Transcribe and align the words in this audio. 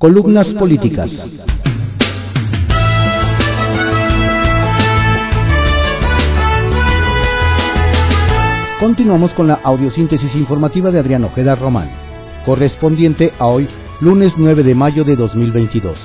Columnas 0.00 0.48
políticas. 0.54 1.10
Continuamos 8.80 9.30
con 9.32 9.48
la 9.48 9.60
audiosíntesis 9.62 10.34
informativa 10.36 10.90
de 10.90 11.00
Adrián 11.00 11.24
Ojeda 11.24 11.54
Román, 11.54 11.90
correspondiente 12.46 13.34
a 13.38 13.48
hoy, 13.48 13.68
lunes 14.00 14.32
9 14.38 14.62
de 14.62 14.74
mayo 14.74 15.04
de 15.04 15.16
2022. 15.16 15.98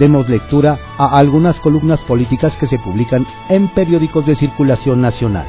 Demos 0.00 0.28
lectura 0.28 0.80
a 0.98 1.16
algunas 1.16 1.54
columnas 1.60 2.00
políticas 2.08 2.56
que 2.56 2.66
se 2.66 2.80
publican 2.80 3.24
en 3.48 3.72
periódicos 3.74 4.26
de 4.26 4.34
circulación 4.34 5.00
nacional. 5.00 5.46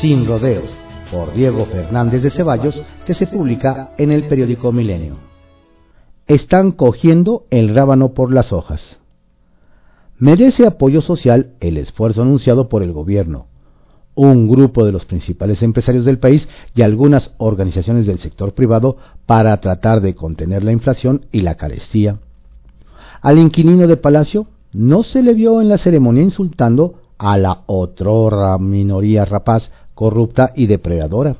Sin 0.00 0.26
rodeos, 0.26 0.68
por 1.12 1.32
Diego 1.34 1.66
Fernández 1.66 2.24
de 2.24 2.32
Ceballos, 2.32 2.82
que 3.06 3.14
se 3.14 3.28
publica 3.28 3.90
en 3.96 4.10
el 4.10 4.26
periódico 4.26 4.72
Milenio. 4.72 5.23
Están 6.26 6.72
cogiendo 6.72 7.44
el 7.50 7.74
rábano 7.74 8.14
por 8.14 8.32
las 8.32 8.52
hojas. 8.52 8.80
Merece 10.18 10.66
apoyo 10.66 11.02
social 11.02 11.54
el 11.60 11.76
esfuerzo 11.76 12.22
anunciado 12.22 12.68
por 12.68 12.82
el 12.82 12.92
gobierno 12.92 13.46
un 14.14 14.48
grupo 14.48 14.84
de 14.84 14.92
los 14.92 15.04
principales 15.04 15.62
empresarios 15.62 16.04
del 16.04 16.18
país 16.18 16.46
y 16.74 16.82
algunas 16.82 17.32
organizaciones 17.38 18.06
del 18.06 18.20
sector 18.20 18.54
privado 18.54 18.96
para 19.26 19.56
tratar 19.60 20.00
de 20.00 20.14
contener 20.14 20.62
la 20.62 20.72
inflación 20.72 21.26
y 21.32 21.40
la 21.40 21.56
carestía. 21.56 22.18
Al 23.20 23.38
inquilino 23.38 23.86
de 23.86 23.96
Palacio 23.96 24.46
no 24.72 25.02
se 25.02 25.22
le 25.22 25.34
vio 25.34 25.60
en 25.60 25.68
la 25.68 25.78
ceremonia 25.78 26.22
insultando 26.22 27.00
a 27.18 27.38
la 27.38 27.62
otrora 27.66 28.58
minoría 28.58 29.24
rapaz, 29.24 29.70
corrupta 29.94 30.52
y 30.54 30.66
depredadora. 30.66 31.36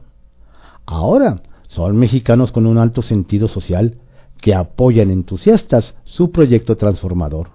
Ahora 0.86 1.42
son 1.68 1.96
mexicanos 1.96 2.52
con 2.52 2.66
un 2.66 2.78
alto 2.78 3.02
sentido 3.02 3.48
social 3.48 3.96
que 4.44 4.54
apoyan 4.54 5.10
entusiastas 5.10 5.94
su 6.04 6.30
proyecto 6.30 6.76
transformador. 6.76 7.48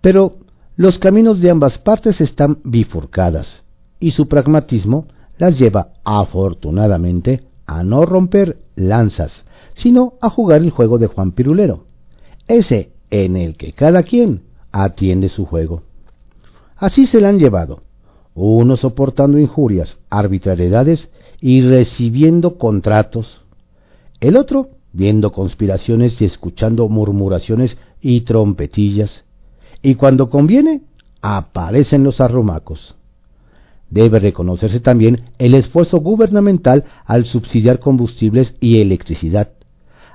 Pero 0.00 0.38
los 0.74 0.98
caminos 0.98 1.40
de 1.40 1.48
ambas 1.48 1.78
partes 1.78 2.20
están 2.20 2.58
bifurcadas 2.64 3.62
y 4.00 4.10
su 4.10 4.26
pragmatismo 4.26 5.06
las 5.38 5.60
lleva 5.60 5.92
afortunadamente 6.02 7.44
a 7.66 7.84
no 7.84 8.04
romper 8.04 8.58
lanzas, 8.74 9.30
sino 9.76 10.14
a 10.20 10.28
jugar 10.28 10.60
el 10.62 10.70
juego 10.70 10.98
de 10.98 11.06
Juan 11.06 11.30
Pirulero, 11.30 11.84
ese 12.48 12.90
en 13.08 13.36
el 13.36 13.56
que 13.56 13.72
cada 13.72 14.02
quien 14.02 14.42
atiende 14.72 15.28
su 15.28 15.46
juego. 15.46 15.84
Así 16.74 17.06
se 17.06 17.20
la 17.20 17.28
han 17.28 17.38
llevado, 17.38 17.82
uno 18.34 18.76
soportando 18.76 19.38
injurias, 19.38 19.98
arbitrariedades 20.08 21.08
y 21.40 21.62
recibiendo 21.62 22.58
contratos, 22.58 23.42
el 24.18 24.36
otro 24.36 24.79
viendo 24.92 25.32
conspiraciones 25.32 26.20
y 26.20 26.24
escuchando 26.24 26.88
murmuraciones 26.88 27.76
y 28.00 28.22
trompetillas, 28.22 29.24
y 29.82 29.94
cuando 29.94 30.30
conviene, 30.30 30.82
aparecen 31.22 32.04
los 32.04 32.20
arrumacos. 32.20 32.94
Debe 33.88 34.20
reconocerse 34.20 34.80
también 34.80 35.30
el 35.38 35.54
esfuerzo 35.54 35.98
gubernamental 35.98 36.84
al 37.06 37.24
subsidiar 37.24 37.80
combustibles 37.80 38.54
y 38.60 38.80
electricidad, 38.80 39.50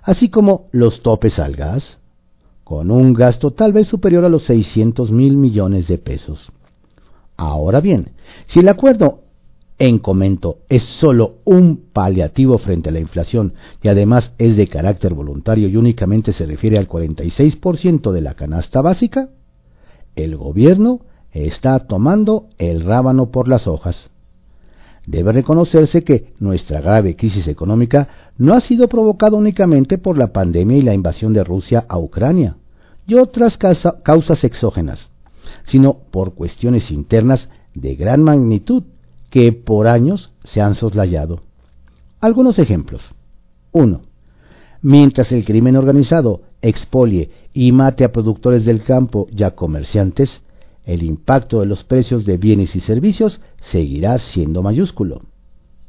así 0.02 0.30
como 0.30 0.68
los 0.72 1.02
topes 1.02 1.40
al 1.40 1.56
gas, 1.56 1.98
con 2.64 2.90
un 2.90 3.14
gasto 3.14 3.52
tal 3.52 3.74
vez 3.74 3.88
superior 3.88 4.24
a 4.26 4.30
los 4.30 4.44
600 4.46 5.12
mil 5.12 5.36
millones 5.36 5.88
de 5.88 5.98
pesos. 5.98 6.52
Ahora 7.38 7.82
bien, 7.82 8.12
si 8.48 8.60
el 8.60 8.70
acuerdo 8.70 9.25
en 9.78 10.00
comento. 10.00 10.60
Es 10.70 10.84
sólo 11.00 11.36
un 11.44 11.90
paliativo 11.92 12.58
frente 12.58 12.90
a 12.90 12.92
la 12.92 13.00
inflación 13.00 13.54
y 13.82 13.90
además 13.90 14.34
es 14.38 14.56
de 14.56 14.68
carácter 14.68 15.14
voluntario 15.14 15.68
y 15.68 15.78
únicamente 15.78 16.34
se 16.34 16.46
refiere 16.46 16.78
al 16.78 16.88
46% 16.88 18.12
de 18.12 18.22
la 18.22 18.36
canasta 18.36 18.82
básica, 18.82 19.30
el 20.16 20.38
gobierno 20.38 21.02
está 21.32 21.80
tomando 21.88 22.48
el 22.58 22.84
rábano 22.84 23.32
por 23.32 23.48
las 23.48 23.68
hojas. 23.68 24.10
Debe 25.06 25.34
reconocerse 25.34 26.04
que 26.04 26.34
nuestra 26.40 26.82
grave 26.82 27.16
crisis 27.16 27.48
económica 27.48 28.32
no 28.38 28.56
ha 28.56 28.62
sido 28.62 28.88
provocada 28.88 29.38
únicamente 29.38 29.98
por 29.98 30.18
la 30.18 30.32
pandemia 30.32 30.78
y 30.78 30.82
la 30.82 30.94
invasión 30.94 31.34
de 31.34 31.44
Rusia 31.44 31.86
a 31.88 32.00
Ucrania 32.00 32.58
y 33.06 33.16
otras 33.16 33.58
causas 33.58 34.44
exógenas, 34.44 35.00
sino 35.68 36.00
por 36.12 36.34
cuestiones 36.34 36.90
internas 36.90 37.48
de 37.76 37.96
gran 37.96 38.24
magnitud 38.24 38.84
que 39.36 39.52
por 39.52 39.90
años 39.90 40.32
se 40.46 40.62
han 40.62 40.76
soslayado. 40.76 41.42
Algunos 42.22 42.58
ejemplos. 42.58 43.02
1. 43.74 44.00
Mientras 44.82 45.30
el 45.34 45.44
crimen 45.44 45.76
organizado 45.76 46.44
expolie 46.62 47.32
y 47.54 47.74
mate 47.74 48.06
a 48.06 48.14
productores 48.14 48.64
del 48.64 48.86
campo 48.86 49.28
y 49.30 49.44
a 49.44 49.52
comerciantes, 49.52 50.42
el 50.86 51.04
impacto 51.04 51.60
de 51.60 51.66
los 51.66 51.84
precios 51.84 52.24
de 52.24 52.38
bienes 52.38 52.78
y 52.78 52.80
servicios 52.80 53.42
seguirá 53.72 54.20
siendo 54.20 54.64
mayúsculo. 54.64 55.24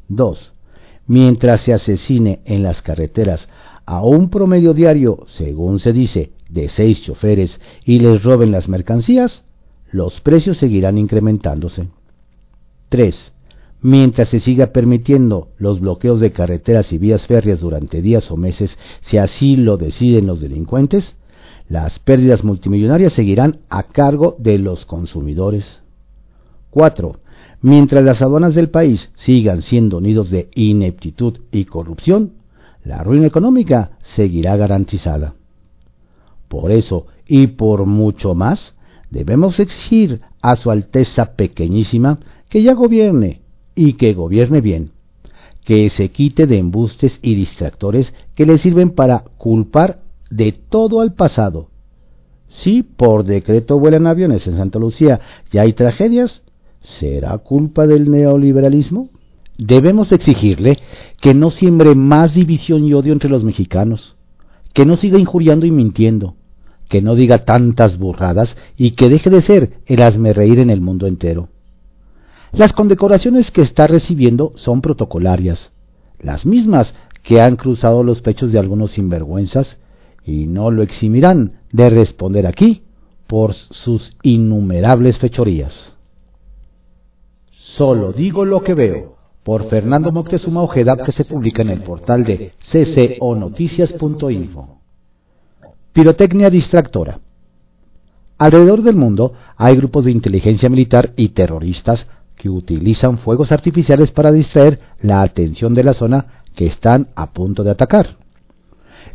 2. 0.08 0.52
Mientras 1.06 1.60
se 1.60 1.72
asesine 1.72 2.40
en 2.46 2.64
las 2.64 2.82
carreteras 2.82 3.46
a 3.84 4.02
un 4.02 4.28
promedio 4.28 4.74
diario, 4.74 5.24
según 5.36 5.78
se 5.78 5.92
dice, 5.92 6.32
de 6.48 6.68
seis 6.68 7.00
choferes 7.02 7.60
y 7.84 8.00
les 8.00 8.24
roben 8.24 8.50
las 8.50 8.68
mercancías, 8.68 9.44
los 9.92 10.20
precios 10.20 10.58
seguirán 10.58 10.98
incrementándose. 10.98 11.86
3. 12.88 13.34
Mientras 13.86 14.30
se 14.30 14.40
siga 14.40 14.72
permitiendo 14.72 15.50
los 15.58 15.78
bloqueos 15.78 16.18
de 16.18 16.32
carreteras 16.32 16.92
y 16.92 16.98
vías 16.98 17.24
férreas 17.24 17.60
durante 17.60 18.02
días 18.02 18.28
o 18.32 18.36
meses, 18.36 18.76
si 19.02 19.16
así 19.16 19.54
lo 19.54 19.76
deciden 19.76 20.26
los 20.26 20.40
delincuentes, 20.40 21.14
las 21.68 21.96
pérdidas 22.00 22.42
multimillonarias 22.42 23.12
seguirán 23.12 23.60
a 23.68 23.84
cargo 23.84 24.34
de 24.40 24.58
los 24.58 24.86
consumidores. 24.86 25.82
4. 26.70 27.20
Mientras 27.62 28.02
las 28.02 28.20
aduanas 28.20 28.56
del 28.56 28.70
país 28.70 29.08
sigan 29.18 29.62
siendo 29.62 30.00
nidos 30.00 30.30
de 30.30 30.48
ineptitud 30.56 31.38
y 31.52 31.66
corrupción, 31.66 32.32
la 32.82 33.04
ruina 33.04 33.28
económica 33.28 33.98
seguirá 34.16 34.56
garantizada. 34.56 35.34
Por 36.48 36.72
eso, 36.72 37.06
y 37.28 37.46
por 37.46 37.86
mucho 37.86 38.34
más, 38.34 38.74
debemos 39.12 39.60
exigir 39.60 40.22
a 40.42 40.56
Su 40.56 40.72
Alteza 40.72 41.36
Pequeñísima 41.36 42.18
que 42.48 42.64
ya 42.64 42.74
gobierne 42.74 43.45
y 43.76 43.92
que 43.92 44.14
gobierne 44.14 44.60
bien, 44.60 44.90
que 45.64 45.90
se 45.90 46.08
quite 46.08 46.46
de 46.46 46.58
embustes 46.58 47.18
y 47.22 47.36
distractores 47.36 48.12
que 48.34 48.46
le 48.46 48.58
sirven 48.58 48.90
para 48.90 49.24
culpar 49.36 50.00
de 50.30 50.52
todo 50.52 51.00
al 51.00 51.14
pasado. 51.14 51.68
Si 52.62 52.82
por 52.82 53.24
decreto 53.24 53.78
vuelan 53.78 54.06
aviones 54.06 54.46
en 54.46 54.56
Santa 54.56 54.78
Lucía 54.78 55.20
y 55.52 55.58
hay 55.58 55.74
tragedias, 55.74 56.42
¿será 56.98 57.36
culpa 57.38 57.86
del 57.86 58.10
neoliberalismo? 58.10 59.10
Debemos 59.58 60.12
exigirle 60.12 60.78
que 61.20 61.34
no 61.34 61.50
siembre 61.50 61.94
más 61.94 62.34
división 62.34 62.84
y 62.84 62.94
odio 62.94 63.12
entre 63.12 63.30
los 63.30 63.44
mexicanos, 63.44 64.16
que 64.72 64.86
no 64.86 64.96
siga 64.96 65.18
injuriando 65.18 65.66
y 65.66 65.70
mintiendo, 65.70 66.34
que 66.88 67.02
no 67.02 67.14
diga 67.14 67.44
tantas 67.44 67.98
burradas 67.98 68.56
y 68.76 68.92
que 68.92 69.08
deje 69.08 69.30
de 69.30 69.42
ser 69.42 69.70
el 69.86 70.34
reír 70.34 70.60
en 70.60 70.70
el 70.70 70.80
mundo 70.80 71.06
entero. 71.06 71.48
Las 72.52 72.72
condecoraciones 72.72 73.50
que 73.50 73.62
está 73.62 73.86
recibiendo 73.86 74.52
son 74.56 74.80
protocolarias, 74.80 75.70
las 76.20 76.46
mismas 76.46 76.94
que 77.22 77.40
han 77.40 77.56
cruzado 77.56 78.02
los 78.02 78.22
pechos 78.22 78.52
de 78.52 78.58
algunos 78.58 78.92
sinvergüenzas 78.92 79.76
y 80.24 80.46
no 80.46 80.70
lo 80.70 80.82
eximirán 80.82 81.60
de 81.72 81.90
responder 81.90 82.46
aquí 82.46 82.82
por 83.26 83.54
sus 83.54 84.16
innumerables 84.22 85.18
fechorías. 85.18 85.92
Solo 87.76 88.12
digo 88.12 88.44
lo 88.44 88.62
que 88.62 88.74
veo, 88.74 89.16
por 89.42 89.68
Fernando 89.68 90.12
Moctezuma 90.12 90.62
Ojeda, 90.62 90.96
que 91.04 91.12
se 91.12 91.24
publica 91.24 91.62
en 91.62 91.70
el 91.70 91.82
portal 91.82 92.24
de 92.24 92.52
cconoticias.info. 93.18 94.80
Pirotecnia 95.92 96.50
distractora. 96.50 97.20
Alrededor 98.38 98.82
del 98.82 98.96
mundo 98.96 99.32
hay 99.56 99.76
grupos 99.76 100.04
de 100.04 100.12
inteligencia 100.12 100.68
militar 100.68 101.12
y 101.16 101.30
terroristas 101.30 102.06
que 102.36 102.48
utilizan 102.48 103.18
fuegos 103.18 103.52
artificiales 103.52 104.12
para 104.12 104.32
distraer 104.32 104.80
la 105.00 105.22
atención 105.22 105.74
de 105.74 105.84
la 105.84 105.94
zona 105.94 106.42
que 106.54 106.66
están 106.66 107.08
a 107.14 107.32
punto 107.32 107.64
de 107.64 107.70
atacar. 107.70 108.16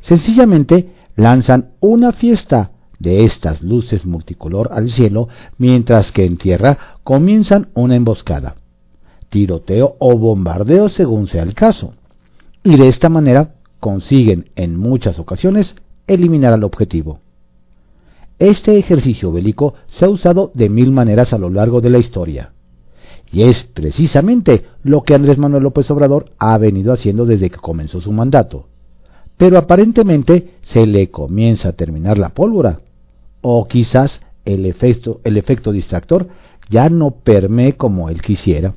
Sencillamente 0.01 0.93
lanzan 1.15 1.71
una 1.79 2.11
fiesta 2.11 2.71
de 2.99 3.25
estas 3.25 3.61
luces 3.61 4.05
multicolor 4.05 4.69
al 4.73 4.89
cielo, 4.89 5.27
mientras 5.57 6.11
que 6.11 6.25
en 6.25 6.37
tierra 6.37 6.97
comienzan 7.03 7.69
una 7.73 7.95
emboscada, 7.95 8.55
tiroteo 9.29 9.95
o 9.99 10.17
bombardeo 10.17 10.89
según 10.89 11.27
sea 11.27 11.43
el 11.43 11.55
caso. 11.55 11.93
Y 12.63 12.77
de 12.77 12.89
esta 12.89 13.09
manera 13.09 13.55
consiguen 13.79 14.51
en 14.55 14.77
muchas 14.77 15.17
ocasiones 15.17 15.75
eliminar 16.05 16.53
al 16.53 16.63
objetivo. 16.63 17.19
Este 18.37 18.77
ejercicio 18.77 19.31
bélico 19.31 19.73
se 19.87 20.05
ha 20.05 20.09
usado 20.09 20.51
de 20.53 20.69
mil 20.69 20.91
maneras 20.91 21.33
a 21.33 21.37
lo 21.37 21.49
largo 21.49 21.81
de 21.81 21.89
la 21.89 21.97
historia. 21.97 22.53
Y 23.31 23.43
es 23.43 23.63
precisamente 23.73 24.65
lo 24.83 25.03
que 25.03 25.15
Andrés 25.15 25.37
Manuel 25.37 25.63
López 25.63 25.89
Obrador 25.91 26.31
ha 26.37 26.57
venido 26.57 26.93
haciendo 26.93 27.25
desde 27.25 27.49
que 27.49 27.57
comenzó 27.57 28.01
su 28.01 28.11
mandato 28.11 28.67
pero 29.41 29.57
aparentemente 29.57 30.59
se 30.61 30.85
le 30.85 31.09
comienza 31.09 31.69
a 31.69 31.71
terminar 31.71 32.19
la 32.19 32.29
pólvora. 32.29 32.81
O 33.41 33.67
quizás 33.67 34.21
el 34.45 34.67
efecto, 34.67 35.19
el 35.23 35.35
efecto 35.35 35.71
distractor 35.71 36.27
ya 36.69 36.89
no 36.89 37.09
permee 37.09 37.73
como 37.73 38.09
él 38.09 38.21
quisiera. 38.21 38.75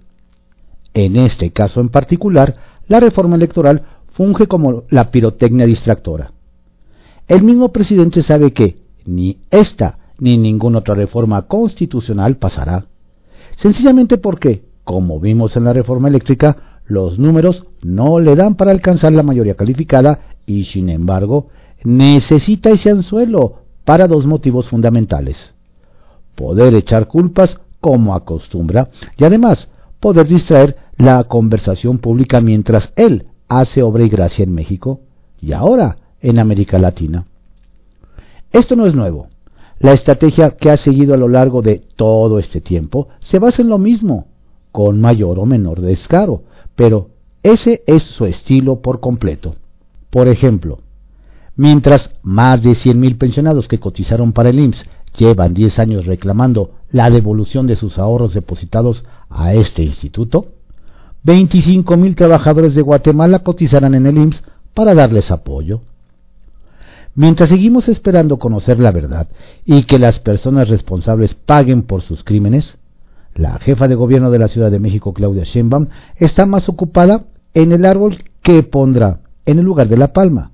En 0.94 1.16
este 1.16 1.50
caso 1.50 1.82
en 1.82 1.90
particular, 1.90 2.56
la 2.88 2.98
reforma 2.98 3.36
electoral 3.36 3.82
funge 4.14 4.46
como 4.46 4.84
la 4.88 5.10
pirotecnia 5.10 5.66
distractora. 5.66 6.32
El 7.28 7.42
mismo 7.42 7.70
presidente 7.70 8.22
sabe 8.22 8.54
que 8.54 8.78
ni 9.04 9.40
esta 9.50 9.98
ni 10.18 10.38
ninguna 10.38 10.78
otra 10.78 10.94
reforma 10.94 11.42
constitucional 11.42 12.38
pasará, 12.38 12.86
sencillamente 13.56 14.18
porque, 14.18 14.64
como 14.84 15.20
vimos 15.20 15.56
en 15.56 15.64
la 15.64 15.72
reforma 15.72 16.08
eléctrica, 16.08 16.80
los 16.86 17.18
números 17.18 17.64
no 17.82 18.20
le 18.20 18.36
dan 18.36 18.56
para 18.56 18.70
alcanzar 18.70 19.12
la 19.12 19.22
mayoría 19.22 19.54
calificada 19.54 20.20
y, 20.46 20.64
sin 20.64 20.88
embargo, 20.88 21.48
necesita 21.82 22.70
ese 22.70 22.90
anzuelo 22.90 23.60
para 23.84 24.06
dos 24.06 24.26
motivos 24.26 24.68
fundamentales. 24.68 25.36
Poder 26.34 26.74
echar 26.74 27.06
culpas 27.06 27.58
como 27.80 28.14
acostumbra 28.14 28.90
y 29.16 29.24
además 29.24 29.68
poder 30.00 30.26
distraer 30.26 30.76
la 30.96 31.24
conversación 31.24 31.98
pública 31.98 32.40
mientras 32.40 32.92
él 32.96 33.26
hace 33.48 33.82
obra 33.82 34.04
y 34.04 34.08
gracia 34.08 34.42
en 34.42 34.54
México 34.54 35.00
y 35.40 35.52
ahora 35.52 35.96
en 36.20 36.38
América 36.38 36.78
Latina. 36.78 37.26
Esto 38.52 38.76
no 38.76 38.86
es 38.86 38.94
nuevo. 38.94 39.28
La 39.78 39.92
estrategia 39.92 40.52
que 40.52 40.70
ha 40.70 40.76
seguido 40.76 41.14
a 41.14 41.18
lo 41.18 41.28
largo 41.28 41.62
de 41.62 41.82
todo 41.96 42.38
este 42.38 42.60
tiempo 42.60 43.08
se 43.20 43.38
basa 43.38 43.62
en 43.62 43.68
lo 43.68 43.78
mismo, 43.78 44.28
con 44.72 45.00
mayor 45.00 45.38
o 45.38 45.46
menor 45.46 45.80
descaro, 45.80 46.42
pero 46.74 47.10
ese 47.42 47.82
es 47.86 48.02
su 48.02 48.24
estilo 48.24 48.80
por 48.80 49.00
completo. 49.00 49.56
Por 50.10 50.28
ejemplo, 50.28 50.78
mientras 51.56 52.10
más 52.22 52.62
de 52.62 52.70
100.000 52.70 53.18
pensionados 53.18 53.68
que 53.68 53.78
cotizaron 53.78 54.32
para 54.32 54.48
el 54.48 54.60
IMSS 54.60 54.84
llevan 55.18 55.54
10 55.54 55.78
años 55.78 56.06
reclamando 56.06 56.72
la 56.90 57.10
devolución 57.10 57.66
de 57.66 57.76
sus 57.76 57.98
ahorros 57.98 58.34
depositados 58.34 59.04
a 59.28 59.54
este 59.54 59.82
instituto, 59.82 60.46
25.000 61.24 62.16
trabajadores 62.16 62.74
de 62.74 62.82
Guatemala 62.82 63.40
cotizarán 63.40 63.94
en 63.94 64.06
el 64.06 64.18
IMSS 64.18 64.42
para 64.74 64.94
darles 64.94 65.30
apoyo. 65.30 65.80
Mientras 67.14 67.48
seguimos 67.48 67.88
esperando 67.88 68.38
conocer 68.38 68.80
la 68.80 68.90
verdad 68.90 69.28
y 69.64 69.84
que 69.84 69.98
las 69.98 70.18
personas 70.18 70.68
responsables 70.68 71.34
paguen 71.34 71.82
por 71.82 72.02
sus 72.02 72.24
crímenes, 72.24 72.76
la 73.34 73.58
jefa 73.58 73.88
de 73.88 73.94
gobierno 73.94 74.30
de 74.30 74.38
la 74.38 74.48
Ciudad 74.48 74.70
de 74.70 74.80
México, 74.80 75.12
Claudia 75.12 75.44
Sheinbaum, 75.44 75.88
está 76.16 76.46
más 76.46 76.68
ocupada 76.68 77.24
en 77.52 77.72
el 77.72 77.84
árbol 77.84 78.24
que 78.42 78.62
pondrá 78.62 79.20
en 79.46 79.58
el 79.58 79.64
lugar 79.64 79.88
de 79.88 79.96
la 79.96 80.12
palma, 80.12 80.50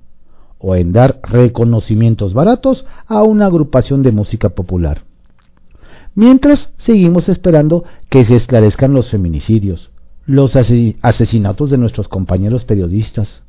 o 0.59 0.75
en 0.75 0.91
dar 0.91 1.19
reconocimientos 1.23 2.33
baratos 2.33 2.85
a 3.07 3.23
una 3.23 3.47
agrupación 3.47 4.03
de 4.03 4.11
música 4.11 4.49
popular. 4.49 5.03
Mientras 6.13 6.69
seguimos 6.77 7.29
esperando 7.29 7.83
que 8.09 8.25
se 8.25 8.35
esclarezcan 8.35 8.93
los 8.93 9.09
feminicidios, 9.09 9.91
los 10.25 10.55
asesinatos 10.55 11.69
de 11.71 11.77
nuestros 11.77 12.07
compañeros 12.07 12.65
periodistas, 12.65 13.41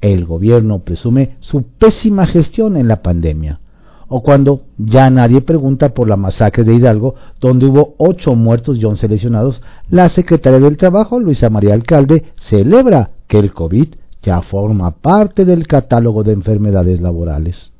el 0.00 0.24
gobierno 0.24 0.80
presume 0.80 1.36
su 1.40 1.62
pésima 1.62 2.26
gestión 2.26 2.76
en 2.76 2.88
la 2.88 3.02
pandemia, 3.02 3.60
o 4.08 4.22
cuando 4.22 4.62
ya 4.78 5.10
nadie 5.10 5.40
pregunta 5.40 5.90
por 5.90 6.08
la 6.08 6.16
masacre 6.16 6.64
de 6.64 6.74
Hidalgo, 6.74 7.14
donde 7.40 7.66
hubo 7.66 7.94
ocho 7.98 8.34
muertos 8.34 8.78
y 8.78 8.84
once 8.84 9.06
lesionados, 9.06 9.60
la 9.90 10.08
secretaria 10.08 10.60
del 10.60 10.76
Trabajo, 10.76 11.20
Luisa 11.20 11.50
María 11.50 11.74
Alcalde, 11.74 12.32
celebra 12.36 13.10
que 13.26 13.38
el 13.38 13.52
COVID 13.52 13.88
ya 14.22 14.42
forma 14.42 14.92
parte 14.92 15.44
del 15.44 15.66
catálogo 15.66 16.24
de 16.24 16.32
enfermedades 16.32 17.00
laborales. 17.00 17.72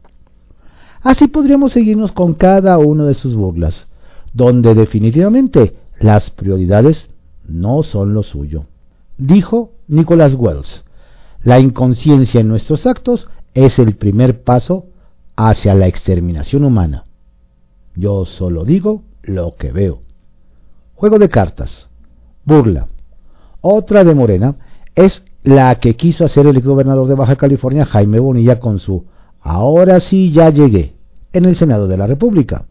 Así 1.01 1.29
podríamos 1.29 1.73
seguirnos 1.73 2.13
con 2.13 2.35
cada 2.35 2.79
uno 2.79 3.07
de 3.07 3.15
sus 3.15 3.35
burlas, 3.35 3.87
donde 4.35 4.75
definitivamente 4.75 5.77
las 6.01 6.31
prioridades 6.31 7.07
no 7.47 7.83
son 7.83 8.15
lo 8.15 8.23
suyo. 8.23 8.65
Dijo 9.17 9.73
Nicholas 9.89 10.35
Wells, 10.35 10.85
la 11.43 11.61
inconsciencia 11.61 12.41
en 12.41 12.49
nuestros 12.49 12.87
actos 12.87 13.29
es 13.55 13.79
el 13.79 13.97
primer 13.97 14.43
paso 14.43 14.87
hacia 15.37 15.75
la 15.75 15.87
exterminación 15.87 16.65
humana. 16.65 17.05
Yo 17.95 18.25
solo 18.25 18.65
digo 18.65 19.03
lo 19.23 19.55
que 19.57 19.73
veo. 19.73 20.01
Juego 20.95 21.19
de 21.19 21.29
cartas. 21.29 21.89
Burla. 22.45 22.89
Otra 23.61 24.05
de 24.05 24.15
Morena 24.15 24.57
es 24.95 25.23
la 25.43 25.75
que 25.77 25.97
quiso 25.97 26.25
hacer 26.25 26.47
el 26.47 26.61
gobernador 26.61 27.09
de 27.09 27.15
Baja 27.15 27.37
California, 27.37 27.85
Jaime 27.85 28.21
Bonilla, 28.21 28.59
con 28.59 28.79
su 28.79 29.05
Ahora 29.41 30.01
sí 30.01 30.33
ya 30.33 30.51
llegué 30.51 30.95
en 31.33 31.45
el 31.45 31.57
Senado 31.57 31.87
de 31.87 31.97
la 31.97 32.07
República. 32.07 32.65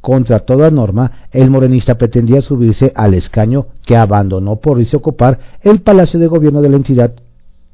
Contra 0.00 0.40
toda 0.40 0.70
norma, 0.70 1.28
el 1.30 1.50
morenista 1.50 1.96
pretendía 1.96 2.42
subirse 2.42 2.92
al 2.94 3.14
escaño 3.14 3.66
que 3.84 3.96
abandonó 3.96 4.56
por 4.56 4.80
irse 4.80 4.96
ocupar 4.96 5.38
el 5.62 5.80
Palacio 5.80 6.18
de 6.18 6.26
Gobierno 6.26 6.60
de 6.60 6.68
la 6.68 6.76
entidad 6.76 7.12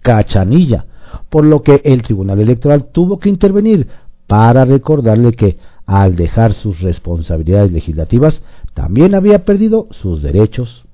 Cachanilla, 0.08 0.86
por 1.28 1.44
lo 1.44 1.62
que 1.62 1.82
el 1.84 2.00
Tribunal 2.00 2.40
Electoral 2.40 2.86
tuvo 2.92 3.18
que 3.18 3.28
intervenir 3.28 3.88
para 4.26 4.64
recordarle 4.64 5.32
que 5.32 5.58
al 5.84 6.16
dejar 6.16 6.54
sus 6.54 6.80
responsabilidades 6.80 7.72
legislativas 7.72 8.40
también 8.72 9.14
había 9.14 9.44
perdido 9.44 9.86
sus 9.90 10.22
derechos. 10.22 10.84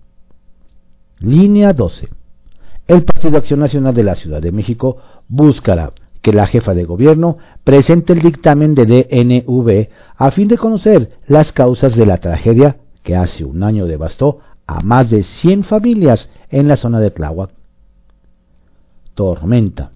Línea 1.21 1.73
12. 1.73 2.09
El 2.89 3.05
Partido 3.05 3.39
Acción 3.39 3.61
Nacional 3.61 3.95
de 3.95 4.03
la 4.03 4.17
Ciudad 4.17 4.43
de 4.43 4.51
México 4.51 4.97
buscará 5.29 5.93
que 6.21 6.33
la 6.33 6.49
jefa 6.49 6.75
de 6.75 6.85
gobierno 6.85 7.39
presente 7.63 8.15
el 8.15 8.21
dictamen 8.21 8.75
de 8.75 8.87
DNV 8.87 9.89
a 10.17 10.33
fin 10.33 10.49
de 10.49 10.59
conocer 10.59 11.11
las 11.29 11.53
causas 11.53 11.95
de 11.95 12.05
la 12.05 12.19
tragedia 12.19 12.79
que 13.05 13.15
hace 13.15 13.45
un 13.45 13.63
año 13.63 13.87
devastó 13.87 14.41
a 14.67 14.81
más 14.81 15.09
de 15.09 15.23
100 15.23 15.65
familias 15.65 16.29
en 16.51 16.67
la 16.67 16.77
zona 16.77 16.99
de 16.99 17.13
Tláhuac 17.13 17.51
tormenta. 19.15 19.93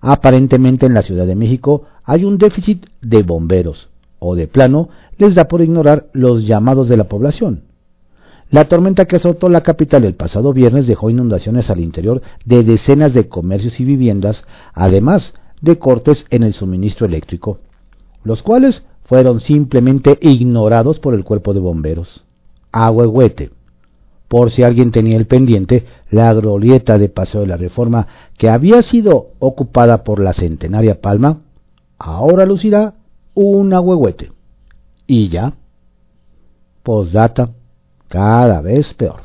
Aparentemente 0.00 0.86
en 0.86 0.94
la 0.94 1.02
Ciudad 1.02 1.26
de 1.26 1.34
México 1.34 1.84
hay 2.04 2.24
un 2.24 2.38
déficit 2.38 2.86
de 3.00 3.22
bomberos, 3.22 3.88
o 4.18 4.34
de 4.34 4.48
plano 4.48 4.88
les 5.18 5.34
da 5.34 5.46
por 5.46 5.60
ignorar 5.60 6.06
los 6.12 6.44
llamados 6.44 6.88
de 6.88 6.96
la 6.96 7.04
población. 7.04 7.64
La 8.50 8.66
tormenta 8.66 9.06
que 9.06 9.16
azotó 9.16 9.48
la 9.48 9.62
capital 9.62 10.04
el 10.04 10.14
pasado 10.14 10.52
viernes 10.52 10.86
dejó 10.86 11.08
inundaciones 11.08 11.70
al 11.70 11.80
interior 11.80 12.20
de 12.44 12.62
decenas 12.62 13.14
de 13.14 13.28
comercios 13.28 13.80
y 13.80 13.84
viviendas, 13.84 14.44
además 14.74 15.32
de 15.62 15.78
cortes 15.78 16.26
en 16.30 16.42
el 16.42 16.52
suministro 16.52 17.06
eléctrico, 17.06 17.60
los 18.24 18.42
cuales 18.42 18.82
fueron 19.04 19.40
simplemente 19.40 20.18
ignorados 20.20 20.98
por 20.98 21.14
el 21.14 21.24
cuerpo 21.24 21.54
de 21.54 21.60
bomberos. 21.60 22.24
Agüehuete 22.72 23.50
por 24.32 24.50
si 24.50 24.62
alguien 24.62 24.92
tenía 24.92 25.18
el 25.18 25.26
pendiente, 25.26 25.84
la 26.10 26.32
glorieta 26.32 26.96
de 26.96 27.10
Paseo 27.10 27.42
de 27.42 27.48
la 27.48 27.58
Reforma, 27.58 28.06
que 28.38 28.48
había 28.48 28.80
sido 28.80 29.32
ocupada 29.40 30.04
por 30.04 30.20
la 30.20 30.32
centenaria 30.32 31.02
Palma, 31.02 31.42
ahora 31.98 32.46
lucirá 32.46 32.94
un 33.34 33.74
agüehuete. 33.74 34.32
Y 35.06 35.28
ya, 35.28 35.52
posdata, 36.82 37.50
cada 38.08 38.62
vez 38.62 38.94
peor. 38.94 39.24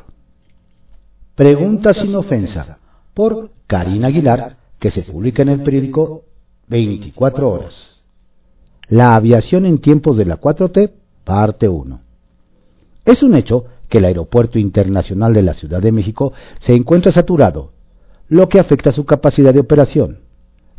Pregunta 1.34 1.94
sin 1.94 2.14
ofensa, 2.14 2.76
por 3.14 3.50
Karina 3.66 4.08
Aguilar, 4.08 4.58
que 4.78 4.90
se 4.90 5.04
publica 5.04 5.40
en 5.40 5.48
el 5.48 5.62
periódico 5.62 6.24
24 6.66 7.50
horas. 7.50 7.74
La 8.90 9.16
aviación 9.16 9.64
en 9.64 9.78
tiempos 9.78 10.18
de 10.18 10.26
la 10.26 10.38
4T, 10.38 10.92
parte 11.24 11.66
1. 11.66 11.98
Es 13.06 13.22
un 13.22 13.34
hecho 13.34 13.64
que 13.88 13.98
el 13.98 14.04
Aeropuerto 14.04 14.58
Internacional 14.58 15.32
de 15.32 15.42
la 15.42 15.54
Ciudad 15.54 15.80
de 15.80 15.92
México 15.92 16.32
se 16.60 16.74
encuentra 16.74 17.12
saturado, 17.12 17.72
lo 18.28 18.48
que 18.48 18.60
afecta 18.60 18.92
su 18.92 19.04
capacidad 19.04 19.54
de 19.54 19.60
operación. 19.60 20.20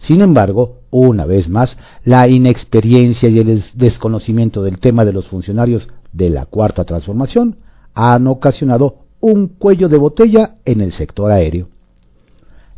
Sin 0.01 0.21
embargo, 0.21 0.79
una 0.91 1.25
vez 1.25 1.49
más, 1.49 1.77
la 2.05 2.27
inexperiencia 2.27 3.29
y 3.29 3.39
el 3.39 3.63
desconocimiento 3.73 4.63
del 4.63 4.79
tema 4.79 5.05
de 5.05 5.13
los 5.13 5.27
funcionarios 5.27 5.87
de 6.13 6.29
la 6.29 6.45
Cuarta 6.45 6.85
Transformación 6.85 7.57
han 7.93 8.27
ocasionado 8.27 8.99
un 9.19 9.47
cuello 9.47 9.89
de 9.89 9.97
botella 9.97 10.55
en 10.65 10.81
el 10.81 10.93
sector 10.93 11.31
aéreo. 11.31 11.67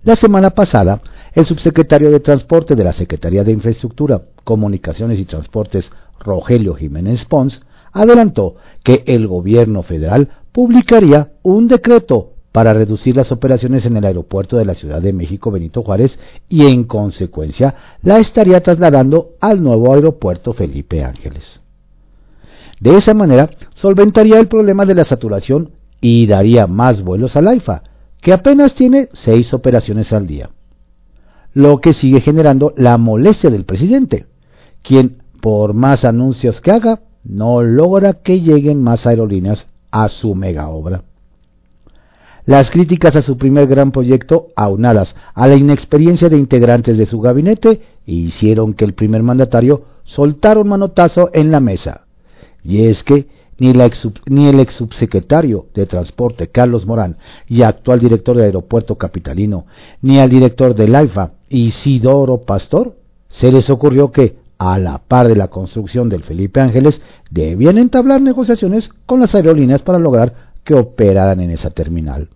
La 0.04 0.16
semana 0.16 0.50
pasada, 0.50 1.02
el 1.34 1.46
subsecretario 1.46 2.10
de 2.10 2.20
Transporte 2.20 2.76
de 2.76 2.84
la 2.84 2.94
Secretaría 2.94 3.44
de 3.44 3.52
Infraestructura, 3.52 4.24
Comunicaciones 4.44 5.20
y 5.20 5.26
Transportes, 5.26 5.92
Rogelio 6.20 6.74
Jiménez 6.74 7.24
Pons, 7.26 7.62
adelantó 7.92 8.56
que 8.84 9.04
el 9.08 9.28
gobierno 9.28 9.84
federal 9.84 10.30
publicaría 10.52 11.32
un 11.44 11.68
decreto 11.68 12.34
para 12.52 12.74
reducir 12.74 13.16
las 13.16 13.32
operaciones 13.32 13.86
en 13.86 13.96
el 13.96 14.06
aeropuerto 14.06 14.58
de 14.58 14.66
la 14.66 14.76
Ciudad 14.76 15.02
de 15.02 15.14
México 15.14 15.52
Benito 15.52 15.84
Juárez 15.84 16.18
y 16.50 16.66
en 16.66 16.84
consecuencia 16.84 17.76
la 18.02 18.20
estaría 18.20 18.62
trasladando 18.62 19.32
al 19.40 19.64
nuevo 19.64 19.94
aeropuerto 19.94 20.54
Felipe 20.54 21.04
Ángeles. 21.04 21.62
De 22.80 22.98
esa 22.98 23.14
manera 23.14 23.50
solventaría 23.76 24.40
el 24.40 24.48
problema 24.48 24.86
de 24.86 24.96
la 24.96 25.06
saturación 25.06 25.72
y 26.02 26.26
daría 26.26 26.68
más 26.68 27.02
vuelos 27.04 27.36
al 27.36 27.48
AIFA, 27.48 27.84
que 28.22 28.34
apenas 28.34 28.74
tiene 28.74 29.08
seis 29.14 29.54
operaciones 29.54 30.12
al 30.12 30.28
día. 30.28 30.50
lo 31.54 31.80
que 31.80 31.94
sigue 31.94 32.22
generando 32.22 32.74
la 32.78 32.98
molestia 32.98 33.50
del 33.50 33.66
presidente, 33.66 34.26
quien, 34.84 35.22
por 35.42 35.74
más 35.74 36.06
anuncios 36.06 36.62
que 36.62 36.72
haga, 36.72 37.02
no 37.24 37.62
logra 37.62 38.14
que 38.14 38.42
lleguen 38.42 38.82
más 38.84 39.06
aerolíneas 39.06 39.66
a 39.92 40.10
su 40.10 40.36
mega 40.36 40.70
obra. 40.70 41.04
Las 42.46 42.72
críticas 42.72 43.16
a 43.16 43.22
su 43.22 43.38
primer 43.38 43.68
gran 43.68 43.92
proyecto, 43.92 44.48
aunadas 44.56 45.16
a 45.36 45.48
la 45.48 45.56
inexperiencia 45.56 46.28
de 46.28 46.38
integrantes 46.38 46.98
de 46.98 47.06
su 47.06 47.20
gabinete, 47.20 47.82
hicieron 48.06 48.74
que 48.74 48.86
el 48.86 48.94
primer 48.94 49.22
mandatario 49.22 49.84
soltara 50.04 50.60
un 50.60 50.70
manotazo 50.70 51.30
en 51.34 51.52
la 51.52 51.60
mesa. 51.60 52.02
Y 52.64 52.86
es 52.86 53.04
que 53.04 53.28
ni, 53.62 54.48
el 54.48 54.60
ex 54.60 54.74
subsecretario 54.76 55.68
de 55.76 55.86
Transporte, 55.86 56.48
Carlos 56.48 56.88
Morán, 56.88 57.18
y 57.48 57.62
actual 57.62 58.00
director 58.00 58.36
de 58.36 58.46
Aeropuerto 58.46 58.96
Capitalino, 58.96 59.68
ni 60.02 60.18
al 60.18 60.32
director 60.32 60.74
del 60.74 60.96
AIFA, 60.96 61.34
Isidoro 61.48 62.40
Pastor, 62.40 62.96
se 63.30 63.52
les 63.52 63.70
ocurrió 63.70 64.12
que, 64.12 64.36
a 64.62 64.78
la 64.78 65.00
par 65.00 65.28
de 65.28 65.36
la 65.36 65.48
construcción 65.48 66.08
del 66.08 66.22
Felipe 66.22 66.62
Ángeles, 66.62 67.02
debían 67.32 67.80
entablar 67.80 68.22
negociaciones 68.22 68.88
con 69.08 69.20
las 69.20 69.34
aerolíneas 69.34 69.82
para 69.82 69.98
lograr 69.98 70.52
que 70.64 70.76
operaran 70.76 71.40
en 71.40 71.50
esa 71.50 71.72
terminal. 71.72 72.30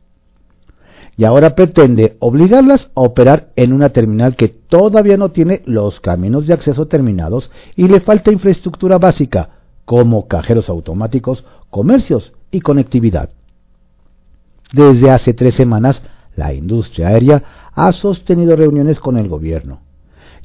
Y 1.18 1.24
ahora 1.24 1.54
pretende 1.54 2.18
obligarlas 2.18 2.90
a 2.96 3.02
operar 3.02 3.50
en 3.56 3.74
una 3.74 3.90
terminal 3.90 4.36
que 4.36 4.48
todavía 4.48 5.18
no 5.18 5.30
tiene 5.30 5.62
los 5.68 6.00
caminos 6.00 6.48
de 6.48 6.56
acceso 6.56 6.88
terminados 6.88 7.52
y 7.76 7.88
le 7.88 8.00
falta 8.00 8.34
infraestructura 8.34 8.98
básica, 8.98 9.50
como 9.86 10.28
cajeros 10.28 10.68
automáticos, 10.68 11.46
comercios 11.70 12.34
y 12.50 12.62
conectividad. 12.62 13.30
Desde 14.74 15.12
hace 15.12 15.36
tres 15.36 15.54
semanas, 15.54 16.02
la 16.36 16.56
industria 16.56 17.10
aérea 17.10 17.44
ha 17.76 17.92
sostenido 17.92 18.56
reuniones 18.56 19.00
con 19.00 19.16
el 19.16 19.30
gobierno. 19.30 19.82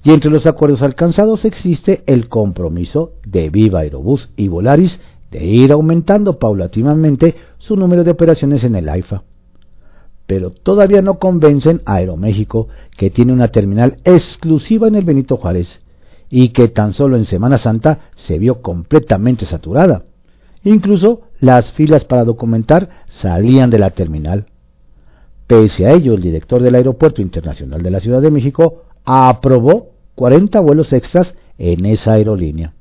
Y 0.02 0.12
entre 0.12 0.30
los 0.30 0.46
acuerdos 0.46 0.82
alcanzados 0.82 1.44
existe 1.44 2.02
el 2.06 2.28
compromiso 2.28 3.12
de 3.26 3.50
Viva 3.50 3.80
Aerobús 3.80 4.30
y 4.36 4.48
Volaris 4.48 4.98
de 5.30 5.44
ir 5.44 5.72
aumentando 5.72 6.38
paulatinamente 6.38 7.36
su 7.58 7.76
número 7.76 8.02
de 8.02 8.10
operaciones 8.10 8.64
en 8.64 8.76
el 8.76 8.88
AIFA. 8.88 9.22
Pero 10.26 10.50
todavía 10.50 11.02
no 11.02 11.18
convencen 11.18 11.82
a 11.84 11.96
Aeroméxico, 11.96 12.68
que 12.96 13.10
tiene 13.10 13.32
una 13.32 13.48
terminal 13.48 13.96
exclusiva 14.04 14.88
en 14.88 14.94
el 14.94 15.04
Benito 15.04 15.36
Juárez 15.36 15.80
y 16.30 16.50
que 16.50 16.68
tan 16.68 16.94
solo 16.94 17.16
en 17.16 17.26
Semana 17.26 17.58
Santa 17.58 18.10
se 18.16 18.38
vio 18.38 18.62
completamente 18.62 19.44
saturada. 19.46 20.04
Incluso 20.62 21.22
las 21.40 21.72
filas 21.72 22.04
para 22.04 22.24
documentar 22.24 23.04
salían 23.08 23.70
de 23.70 23.78
la 23.78 23.90
terminal. 23.90 24.46
Pese 25.46 25.86
a 25.86 25.92
ello, 25.92 26.14
el 26.14 26.22
director 26.22 26.62
del 26.62 26.76
Aeropuerto 26.76 27.20
Internacional 27.20 27.82
de 27.82 27.90
la 27.90 28.00
Ciudad 28.00 28.22
de 28.22 28.30
México 28.30 28.84
aprobó 29.04 29.90
40 30.14 30.60
vuelos 30.60 30.92
extras 30.92 31.34
en 31.58 31.86
esa 31.86 32.12
aerolínea. 32.12 32.74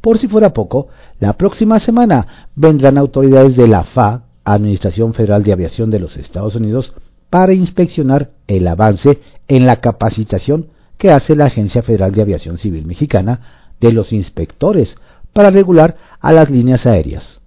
Por 0.00 0.18
si 0.18 0.28
fuera 0.28 0.52
poco, 0.52 0.88
la 1.20 1.34
próxima 1.34 1.78
semana 1.78 2.48
vendrán 2.56 2.98
autoridades 2.98 3.56
de 3.56 3.68
la 3.68 3.84
FA, 3.84 4.24
Administración 4.44 5.14
Federal 5.14 5.44
de 5.44 5.52
Aviación 5.52 5.90
de 5.90 6.00
los 6.00 6.16
Estados 6.16 6.56
Unidos, 6.56 6.92
para 7.30 7.52
inspeccionar 7.52 8.30
el 8.46 8.66
avance 8.66 9.20
en 9.48 9.64
la 9.64 9.76
capacitación 9.76 10.68
que 10.98 11.10
hace 11.10 11.34
la 11.36 11.46
Agencia 11.46 11.82
Federal 11.82 12.12
de 12.12 12.22
Aviación 12.22 12.58
Civil 12.58 12.86
Mexicana 12.86 13.72
de 13.80 13.92
los 13.92 14.12
inspectores 14.12 14.94
para 15.32 15.50
regular 15.50 15.96
a 16.20 16.32
las 16.32 16.50
líneas 16.50 16.86
aéreas. 16.86 17.40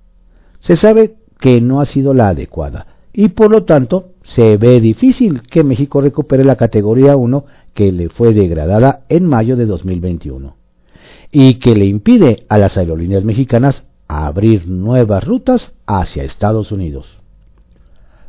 Se 0.60 0.76
sabe 0.76 1.16
que 1.40 1.62
no 1.62 1.82
ha 1.82 1.86
sido 1.86 2.14
la 2.14 2.30
adecuada 2.30 2.88
y 3.14 3.30
por 3.30 3.52
lo 3.52 3.64
tanto 3.64 4.10
se 4.24 4.58
ve 4.58 4.82
difícil 4.82 5.44
que 5.44 5.64
México 5.64 6.02
recupere 6.02 6.44
la 6.44 6.56
categoría 6.56 7.16
1 7.16 7.46
que 7.76 7.92
le 7.92 8.10
fue 8.10 8.34
degradada 8.34 9.06
en 9.10 9.28
mayo 9.28 9.56
de 9.56 9.68
2021 9.68 10.56
y 11.32 11.56
que 11.56 11.76
le 11.76 11.86
impide 11.86 12.46
a 12.50 12.58
las 12.58 12.78
aerolíneas 12.78 13.24
mexicanas 13.24 13.84
abrir 14.08 14.68
nuevas 14.68 15.24
rutas 15.24 15.74
hacia 15.86 16.24
Estados 16.24 16.72
Unidos. 16.72 17.20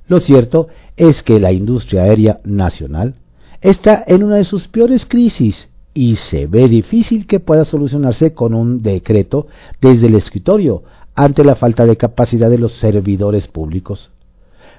Lo 0.09 0.21
cierto 0.21 0.69
es 0.97 1.23
que 1.23 1.41
la 1.41 1.53
industria 1.53 2.03
aérea 2.03 2.41
nacional 2.45 3.15
está 3.61 4.05
en 4.07 4.25
una 4.25 4.37
de 4.37 4.45
sus 4.45 4.69
peores 4.69 5.07
crisis 5.07 5.69
y 5.95 6.17
se 6.17 6.47
ve 6.47 6.69
difícil 6.69 7.27
que 7.27 7.41
pueda 7.41 7.65
solucionarse 7.65 8.35
con 8.35 8.53
un 8.53 8.83
decreto 8.83 9.47
desde 9.81 10.09
el 10.09 10.17
escritorio 10.17 10.83
ante 11.15 11.45
la 11.45 11.55
falta 11.55 11.87
de 11.87 11.97
capacidad 11.97 12.51
de 12.51 12.59
los 12.59 12.73
servidores 12.75 13.47
públicos, 13.47 14.11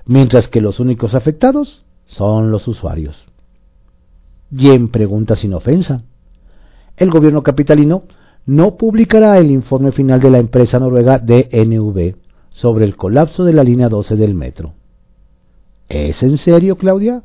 mientras 0.06 0.48
que 0.50 0.62
los 0.62 0.80
únicos 0.80 1.16
afectados 1.16 1.84
son 2.06 2.52
los 2.52 2.68
usuarios. 2.68 3.27
Bien 4.50 4.90
pregunta 4.90 5.36
sin 5.36 5.54
ofensa. 5.54 6.04
El 6.96 7.12
gobierno 7.12 7.44
capitalino 7.44 8.04
no 8.46 8.78
publicará 8.78 9.38
el 9.38 9.52
informe 9.52 9.92
final 9.92 10.22
de 10.22 10.30
la 10.30 10.40
empresa 10.40 10.80
noruega 10.80 11.20
DNV 11.20 12.16
sobre 12.52 12.86
el 12.86 12.96
colapso 12.96 13.44
de 13.44 13.54
la 13.54 13.64
línea 13.64 13.90
12 13.90 14.16
del 14.16 14.34
metro. 14.34 14.74
¿Es 15.90 16.24
en 16.24 16.38
serio, 16.38 16.78
Claudia? 16.78 17.24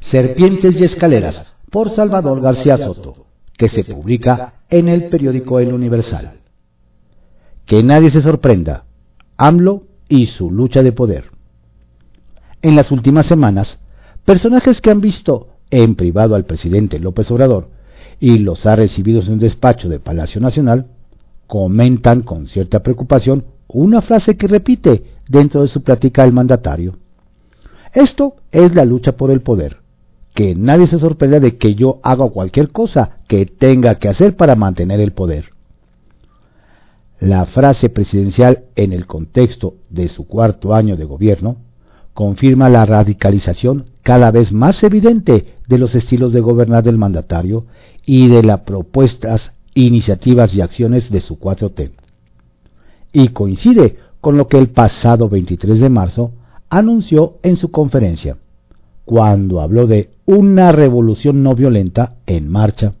Serpientes 0.00 0.76
y 0.76 0.84
escaleras, 0.84 1.54
por 1.70 1.94
Salvador 1.96 2.40
García 2.40 2.76
Soto, 2.76 3.26
que 3.56 3.68
se 3.68 3.82
publica 3.84 4.54
en 4.68 4.88
el 4.88 5.08
periódico 5.08 5.58
El 5.58 5.72
Universal. 5.72 6.40
Que 7.64 7.82
nadie 7.82 8.10
se 8.10 8.22
sorprenda, 8.22 8.84
AMLO 9.38 9.84
y 10.08 10.26
su 10.26 10.50
lucha 10.50 10.82
de 10.82 10.92
poder. 10.92 11.30
En 12.60 12.76
las 12.76 12.90
últimas 12.92 13.26
semanas, 13.26 13.78
personajes 14.24 14.80
que 14.80 14.90
han 14.90 15.00
visto 15.00 15.48
en 15.70 15.94
privado 15.94 16.34
al 16.34 16.44
presidente 16.44 16.98
López 16.98 17.30
Obrador 17.30 17.68
y 18.20 18.38
los 18.38 18.64
ha 18.66 18.76
recibido 18.76 19.20
en 19.22 19.32
un 19.32 19.38
despacho 19.38 19.88
de 19.88 20.00
Palacio 20.00 20.40
Nacional, 20.40 20.86
comentan 21.46 22.22
con 22.22 22.48
cierta 22.48 22.82
preocupación 22.82 23.44
una 23.68 24.02
frase 24.02 24.36
que 24.36 24.46
repite 24.46 25.04
dentro 25.28 25.62
de 25.62 25.68
su 25.68 25.82
plática 25.82 26.24
el 26.24 26.32
mandatario. 26.32 26.96
Esto 27.92 28.36
es 28.50 28.74
la 28.74 28.84
lucha 28.84 29.12
por 29.12 29.30
el 29.30 29.40
poder. 29.40 29.78
Que 30.34 30.54
nadie 30.54 30.88
se 30.88 30.98
sorprenda 30.98 31.38
de 31.38 31.56
que 31.56 31.74
yo 31.74 32.00
haga 32.02 32.28
cualquier 32.28 32.70
cosa 32.70 33.18
que 33.28 33.46
tenga 33.46 33.96
que 33.96 34.08
hacer 34.08 34.36
para 34.36 34.56
mantener 34.56 35.00
el 35.00 35.12
poder. 35.12 35.50
La 37.20 37.46
frase 37.46 37.88
presidencial 37.88 38.64
en 38.74 38.92
el 38.92 39.06
contexto 39.06 39.74
de 39.90 40.08
su 40.08 40.26
cuarto 40.26 40.74
año 40.74 40.96
de 40.96 41.04
gobierno 41.04 41.56
confirma 42.14 42.68
la 42.68 42.86
radicalización 42.86 43.86
cada 44.02 44.30
vez 44.30 44.52
más 44.52 44.82
evidente 44.82 45.56
de 45.68 45.78
los 45.78 45.94
estilos 45.94 46.32
de 46.32 46.40
gobernar 46.40 46.84
del 46.84 46.96
mandatario 46.96 47.66
y 48.06 48.28
de 48.28 48.42
las 48.42 48.60
propuestas, 48.60 49.52
iniciativas 49.74 50.54
y 50.54 50.60
acciones 50.60 51.10
de 51.10 51.20
su 51.20 51.38
4T. 51.38 51.90
Y 53.12 53.28
coincide 53.28 53.96
con 54.20 54.38
lo 54.38 54.46
que 54.46 54.58
el 54.58 54.68
pasado 54.68 55.28
23 55.28 55.80
de 55.80 55.90
marzo 55.90 56.32
anunció 56.70 57.38
en 57.42 57.56
su 57.56 57.70
conferencia, 57.70 58.36
cuando 59.04 59.60
habló 59.60 59.86
de 59.86 60.10
una 60.24 60.72
revolución 60.72 61.42
no 61.42 61.54
violenta 61.54 62.14
en 62.26 62.48
marcha. 62.48 62.94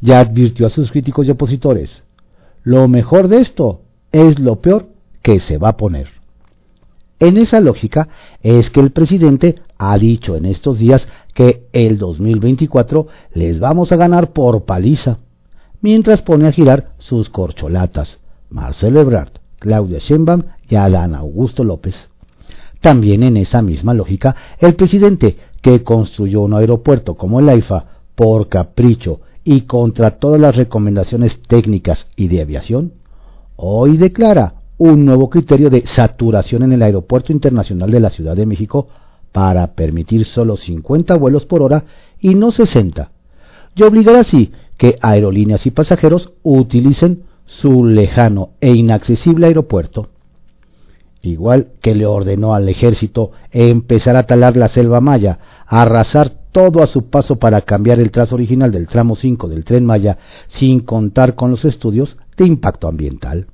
Ya 0.00 0.20
advirtió 0.20 0.66
a 0.66 0.70
sus 0.70 0.90
críticos 0.90 1.26
y 1.26 1.30
opositores, 1.30 2.02
lo 2.62 2.88
mejor 2.88 3.28
de 3.28 3.38
esto 3.38 3.82
es 4.12 4.38
lo 4.38 4.56
peor 4.56 4.88
que 5.22 5.40
se 5.40 5.58
va 5.58 5.70
a 5.70 5.76
poner. 5.76 6.19
En 7.20 7.36
esa 7.36 7.60
lógica 7.60 8.08
es 8.42 8.70
que 8.70 8.80
el 8.80 8.92
presidente 8.92 9.56
ha 9.76 9.96
dicho 9.98 10.36
en 10.36 10.46
estos 10.46 10.78
días 10.78 11.06
que 11.34 11.68
el 11.72 11.98
2024 11.98 13.06
les 13.34 13.60
vamos 13.60 13.92
a 13.92 13.96
ganar 13.96 14.32
por 14.32 14.64
paliza, 14.64 15.18
mientras 15.82 16.22
pone 16.22 16.48
a 16.48 16.52
girar 16.52 16.92
sus 16.98 17.28
corcholatas, 17.28 18.18
Marcelo 18.48 19.00
Ebrard, 19.00 19.32
Claudia 19.58 19.98
Sheinbaum 19.98 20.44
y 20.66 20.76
Adán 20.76 21.14
Augusto 21.14 21.62
López. 21.62 21.94
También 22.80 23.22
en 23.22 23.36
esa 23.36 23.60
misma 23.60 23.92
lógica, 23.92 24.34
el 24.58 24.74
presidente, 24.74 25.36
que 25.60 25.82
construyó 25.82 26.40
un 26.40 26.54
aeropuerto 26.54 27.16
como 27.16 27.40
el 27.40 27.50
AIFA 27.50 27.84
por 28.14 28.48
capricho 28.48 29.20
y 29.44 29.62
contra 29.62 30.12
todas 30.12 30.40
las 30.40 30.56
recomendaciones 30.56 31.38
técnicas 31.46 32.06
y 32.16 32.28
de 32.28 32.40
aviación, 32.40 32.94
hoy 33.56 33.98
declara 33.98 34.54
un 34.80 35.04
nuevo 35.04 35.28
criterio 35.28 35.68
de 35.68 35.86
saturación 35.86 36.62
en 36.62 36.72
el 36.72 36.82
Aeropuerto 36.82 37.34
Internacional 37.34 37.90
de 37.90 38.00
la 38.00 38.08
Ciudad 38.08 38.34
de 38.34 38.46
México 38.46 38.88
para 39.30 39.74
permitir 39.74 40.24
solo 40.24 40.56
50 40.56 41.16
vuelos 41.16 41.44
por 41.44 41.60
hora 41.60 41.84
y 42.18 42.34
no 42.34 42.50
60, 42.50 43.10
y 43.74 43.82
obligar 43.82 44.16
así 44.16 44.52
que 44.78 44.96
aerolíneas 45.02 45.66
y 45.66 45.70
pasajeros 45.70 46.30
utilicen 46.42 47.24
su 47.44 47.84
lejano 47.84 48.52
e 48.62 48.70
inaccesible 48.70 49.48
aeropuerto. 49.48 50.08
Igual 51.20 51.72
que 51.82 51.94
le 51.94 52.06
ordenó 52.06 52.54
al 52.54 52.66
ejército 52.66 53.32
empezar 53.50 54.16
a 54.16 54.22
talar 54.22 54.56
la 54.56 54.68
selva 54.68 55.02
maya, 55.02 55.40
arrasar 55.66 56.32
todo 56.52 56.82
a 56.82 56.86
su 56.86 57.10
paso 57.10 57.36
para 57.36 57.60
cambiar 57.60 58.00
el 58.00 58.10
trazo 58.10 58.34
original 58.34 58.72
del 58.72 58.88
tramo 58.88 59.14
5 59.14 59.46
del 59.46 59.62
tren 59.62 59.84
Maya 59.84 60.16
sin 60.58 60.80
contar 60.80 61.34
con 61.34 61.50
los 61.50 61.66
estudios 61.66 62.16
de 62.38 62.46
impacto 62.46 62.88
ambiental. 62.88 63.46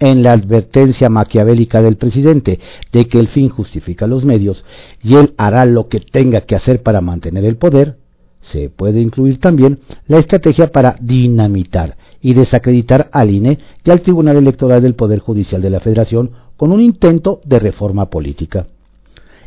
En 0.00 0.22
la 0.22 0.32
advertencia 0.32 1.08
maquiavélica 1.10 1.82
del 1.82 1.96
presidente 1.96 2.58
de 2.92 3.06
que 3.06 3.20
el 3.20 3.28
fin 3.28 3.50
justifica 3.50 4.06
los 4.06 4.24
medios 4.24 4.64
y 5.02 5.16
él 5.16 5.34
hará 5.36 5.66
lo 5.66 5.88
que 5.88 6.00
tenga 6.00 6.40
que 6.40 6.56
hacer 6.56 6.82
para 6.82 7.02
mantener 7.02 7.44
el 7.44 7.56
poder, 7.56 7.96
se 8.40 8.70
puede 8.70 9.00
incluir 9.00 9.38
también 9.38 9.80
la 10.08 10.18
estrategia 10.18 10.72
para 10.72 10.96
dinamitar 11.00 11.96
y 12.22 12.34
desacreditar 12.34 13.08
al 13.12 13.30
INE 13.30 13.58
y 13.84 13.90
al 13.90 14.00
Tribunal 14.00 14.36
Electoral 14.36 14.82
del 14.82 14.94
Poder 14.94 15.20
Judicial 15.20 15.60
de 15.60 15.70
la 15.70 15.80
Federación 15.80 16.30
con 16.56 16.72
un 16.72 16.80
intento 16.80 17.40
de 17.44 17.58
reforma 17.58 18.08
política. 18.08 18.66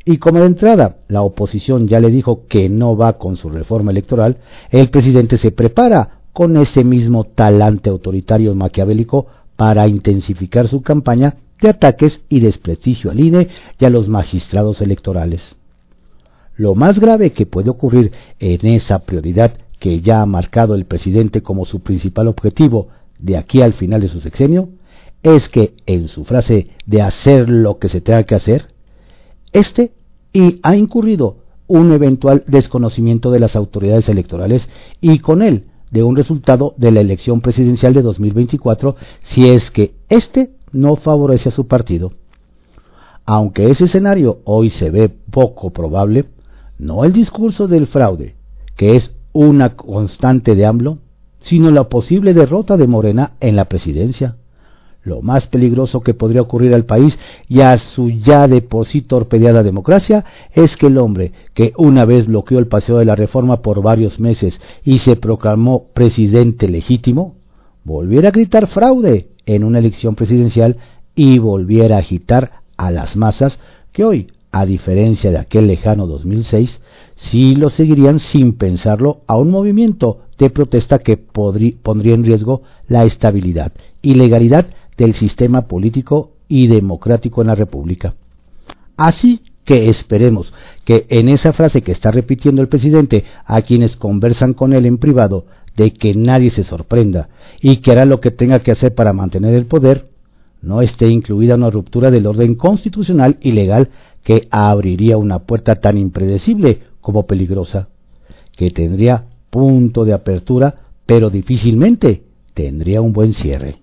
Y 0.05 0.17
como 0.17 0.39
de 0.39 0.47
entrada 0.47 0.97
la 1.07 1.21
oposición 1.21 1.87
ya 1.87 1.99
le 1.99 2.09
dijo 2.09 2.45
que 2.47 2.69
no 2.69 2.95
va 2.95 3.17
con 3.17 3.37
su 3.37 3.49
reforma 3.49 3.91
electoral, 3.91 4.37
el 4.69 4.89
presidente 4.89 5.37
se 5.37 5.51
prepara 5.51 6.19
con 6.33 6.57
ese 6.57 6.83
mismo 6.83 7.25
talante 7.25 7.89
autoritario 7.89 8.53
maquiavélico 8.55 9.27
para 9.55 9.87
intensificar 9.87 10.67
su 10.67 10.81
campaña 10.81 11.35
de 11.61 11.69
ataques 11.69 12.21
y 12.29 12.39
desprestigio 12.39 13.11
al 13.11 13.19
INE 13.19 13.49
y 13.79 13.85
a 13.85 13.89
los 13.89 14.09
magistrados 14.09 14.81
electorales. 14.81 15.55
Lo 16.55 16.75
más 16.75 16.99
grave 16.99 17.31
que 17.31 17.45
puede 17.45 17.69
ocurrir 17.69 18.11
en 18.39 18.67
esa 18.67 18.99
prioridad 18.99 19.57
que 19.79 20.01
ya 20.01 20.21
ha 20.21 20.25
marcado 20.25 20.75
el 20.75 20.85
presidente 20.85 21.41
como 21.41 21.65
su 21.65 21.81
principal 21.81 22.27
objetivo 22.27 22.89
de 23.19 23.37
aquí 23.37 23.61
al 23.61 23.73
final 23.73 24.01
de 24.01 24.09
su 24.09 24.21
sexenio 24.21 24.69
es 25.23 25.49
que 25.49 25.73
en 25.85 26.09
su 26.09 26.25
frase 26.25 26.67
de 26.85 27.01
hacer 27.01 27.49
lo 27.49 27.79
que 27.79 27.89
se 27.89 28.01
tenga 28.01 28.23
que 28.23 28.35
hacer, 28.35 28.67
este 29.53 29.91
y 30.33 30.59
ha 30.63 30.75
incurrido 30.75 31.37
un 31.67 31.91
eventual 31.93 32.43
desconocimiento 32.47 33.31
de 33.31 33.39
las 33.39 33.55
autoridades 33.55 34.09
electorales 34.09 34.67
y 34.99 35.19
con 35.19 35.41
él 35.41 35.65
de 35.93 36.03
un 36.03 36.15
resultado 36.15 36.73
de 36.77 36.91
la 36.91 36.99
elección 36.99 37.39
presidencial 37.39 37.93
de 37.93 38.01
2024 38.01 38.95
si 39.29 39.47
es 39.47 39.71
que 39.71 39.93
éste 40.09 40.51
no 40.71 40.95
favorece 40.95 41.49
a 41.49 41.51
su 41.53 41.67
partido. 41.67 42.11
Aunque 43.25 43.69
ese 43.69 43.85
escenario 43.85 44.39
hoy 44.43 44.71
se 44.71 44.89
ve 44.89 45.09
poco 45.09 45.69
probable, 45.69 46.25
no 46.77 47.05
el 47.05 47.13
discurso 47.13 47.67
del 47.67 47.87
fraude, 47.87 48.35
que 48.75 48.97
es 48.97 49.11
una 49.31 49.75
constante 49.75 50.55
de 50.55 50.65
AMLO, 50.65 50.97
sino 51.43 51.71
la 51.71 51.87
posible 51.89 52.33
derrota 52.33 52.75
de 52.75 52.87
Morena 52.87 53.33
en 53.39 53.55
la 53.55 53.65
presidencia. 53.65 54.35
Lo 55.03 55.21
más 55.21 55.47
peligroso 55.47 55.99
que 55.99 56.13
podría 56.13 56.41
ocurrir 56.41 56.73
al 56.73 56.85
país 56.85 57.19
y 57.49 57.59
a 57.59 57.77
su 57.77 58.09
ya 58.09 58.47
de 58.47 58.61
por 58.61 58.87
sí 58.87 59.01
torpedeada 59.01 59.61
democracia 59.61 60.23
es 60.53 60.77
que 60.77 60.87
el 60.87 60.97
hombre 60.97 61.33
que 61.53 61.73
una 61.77 62.05
vez 62.05 62.27
bloqueó 62.27 62.57
el 62.57 62.67
paseo 62.67 62.99
de 62.99 63.05
la 63.05 63.15
reforma 63.15 63.61
por 63.61 63.81
varios 63.81 64.19
meses 64.21 64.59
y 64.85 64.99
se 64.99 65.17
proclamó 65.17 65.87
presidente 65.93 66.69
legítimo, 66.69 67.35
volviera 67.83 68.29
a 68.29 68.31
gritar 68.31 68.67
fraude 68.67 69.27
en 69.45 69.65
una 69.65 69.79
elección 69.79 70.15
presidencial 70.15 70.77
y 71.15 71.37
volviera 71.37 71.97
a 71.97 71.99
agitar 71.99 72.61
a 72.77 72.89
las 72.89 73.17
masas 73.17 73.59
que 73.91 74.05
hoy, 74.05 74.31
a 74.53 74.65
diferencia 74.65 75.31
de 75.31 75.37
aquel 75.37 75.67
lejano 75.67 76.07
2006, 76.07 76.79
sí 77.15 77.55
lo 77.55 77.69
seguirían 77.71 78.19
sin 78.19 78.53
pensarlo 78.53 79.21
a 79.27 79.35
un 79.35 79.49
movimiento 79.49 80.19
de 80.37 80.49
protesta 80.49 80.99
que 80.99 81.17
pondría 81.17 82.15
en 82.15 82.23
riesgo 82.23 82.61
la 82.87 83.03
estabilidad 83.03 83.73
y 84.01 84.15
legalidad 84.15 84.67
del 84.97 85.15
sistema 85.15 85.63
político 85.67 86.31
y 86.47 86.67
democrático 86.67 87.41
en 87.41 87.47
la 87.47 87.55
República. 87.55 88.15
Así 88.97 89.41
que 89.65 89.89
esperemos 89.89 90.53
que 90.85 91.05
en 91.09 91.29
esa 91.29 91.53
frase 91.53 91.81
que 91.81 91.93
está 91.93 92.11
repitiendo 92.11 92.61
el 92.61 92.67
presidente 92.67 93.23
a 93.45 93.61
quienes 93.61 93.95
conversan 93.95 94.53
con 94.53 94.73
él 94.73 94.85
en 94.85 94.97
privado, 94.97 95.45
de 95.75 95.91
que 95.93 96.13
nadie 96.13 96.51
se 96.51 96.63
sorprenda 96.63 97.29
y 97.61 97.77
que 97.77 97.91
hará 97.91 98.05
lo 98.05 98.21
que 98.21 98.31
tenga 98.31 98.59
que 98.59 98.71
hacer 98.71 98.93
para 98.93 99.13
mantener 99.13 99.55
el 99.55 99.65
poder, 99.65 100.05
no 100.61 100.81
esté 100.81 101.07
incluida 101.07 101.55
una 101.55 101.69
ruptura 101.69 102.11
del 102.11 102.27
orden 102.27 102.55
constitucional 102.55 103.37
y 103.41 103.51
legal 103.51 103.89
que 104.23 104.47
abriría 104.51 105.17
una 105.17 105.39
puerta 105.39 105.75
tan 105.75 105.97
impredecible 105.97 106.79
como 107.01 107.25
peligrosa, 107.25 107.89
que 108.55 108.71
tendría 108.71 109.25
punto 109.49 110.05
de 110.05 110.13
apertura, 110.13 110.75
pero 111.05 111.29
difícilmente 111.29 112.23
tendría 112.53 113.01
un 113.01 113.11
buen 113.11 113.33
cierre. 113.33 113.82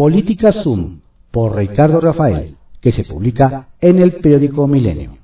Política 0.00 0.54
Zoom, 0.54 1.00
por 1.30 1.54
Ricardo 1.54 2.00
Rafael, 2.00 2.56
que 2.80 2.90
se 2.90 3.04
publica 3.04 3.68
en 3.82 3.98
el 3.98 4.14
periódico 4.14 4.66
Milenio. 4.66 5.18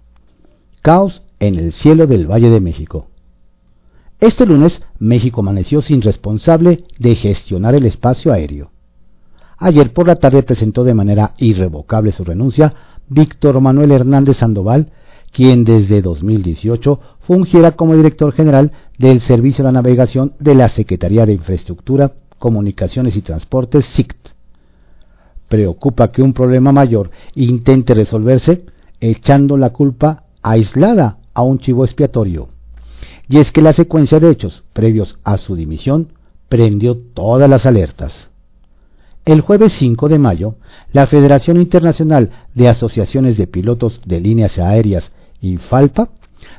Caos 0.82 1.22
en 1.40 1.54
el 1.54 1.72
cielo 1.72 2.06
del 2.06 2.30
Valle 2.30 2.50
de 2.50 2.60
México. 2.60 3.06
Este 4.20 4.44
lunes, 4.44 4.82
México 4.98 5.40
amaneció 5.40 5.80
sin 5.80 6.02
responsable 6.02 6.84
de 6.98 7.14
gestionar 7.14 7.74
el 7.74 7.86
espacio 7.86 8.34
aéreo. 8.34 8.70
Ayer 9.56 9.94
por 9.94 10.08
la 10.08 10.16
tarde 10.16 10.42
presentó 10.42 10.84
de 10.84 10.92
manera 10.92 11.32
irrevocable 11.38 12.12
su 12.12 12.22
renuncia 12.22 12.74
Víctor 13.08 13.58
Manuel 13.62 13.92
Hernández 13.92 14.36
Sandoval, 14.36 14.92
quien 15.32 15.64
desde 15.64 16.02
2018 16.02 17.00
fungiera 17.20 17.70
como 17.70 17.96
director 17.96 18.30
general 18.34 18.72
del 18.98 19.22
Servicio 19.22 19.64
de 19.64 19.72
la 19.72 19.80
Navegación 19.80 20.34
de 20.38 20.54
la 20.54 20.68
Secretaría 20.68 21.24
de 21.24 21.32
Infraestructura, 21.32 22.12
Comunicaciones 22.38 23.16
y 23.16 23.22
Transportes, 23.22 23.86
SICT 23.94 24.35
preocupa 25.48 26.08
que 26.08 26.22
un 26.22 26.32
problema 26.32 26.72
mayor 26.72 27.10
intente 27.34 27.94
resolverse 27.94 28.64
echando 29.00 29.56
la 29.56 29.70
culpa 29.70 30.24
aislada 30.42 31.18
a 31.34 31.42
un 31.42 31.58
chivo 31.58 31.84
expiatorio. 31.84 32.48
Y 33.28 33.38
es 33.38 33.52
que 33.52 33.62
la 33.62 33.72
secuencia 33.72 34.20
de 34.20 34.30
hechos 34.30 34.64
previos 34.72 35.18
a 35.24 35.38
su 35.38 35.56
dimisión 35.56 36.12
prendió 36.48 36.96
todas 36.96 37.50
las 37.50 37.66
alertas. 37.66 38.12
El 39.24 39.40
jueves 39.40 39.72
5 39.78 40.08
de 40.08 40.20
mayo, 40.20 40.54
la 40.92 41.08
Federación 41.08 41.56
Internacional 41.56 42.30
de 42.54 42.68
Asociaciones 42.68 43.36
de 43.36 43.48
Pilotos 43.48 44.00
de 44.06 44.20
Líneas 44.20 44.56
Aéreas, 44.58 45.10
INFALPA, 45.40 46.10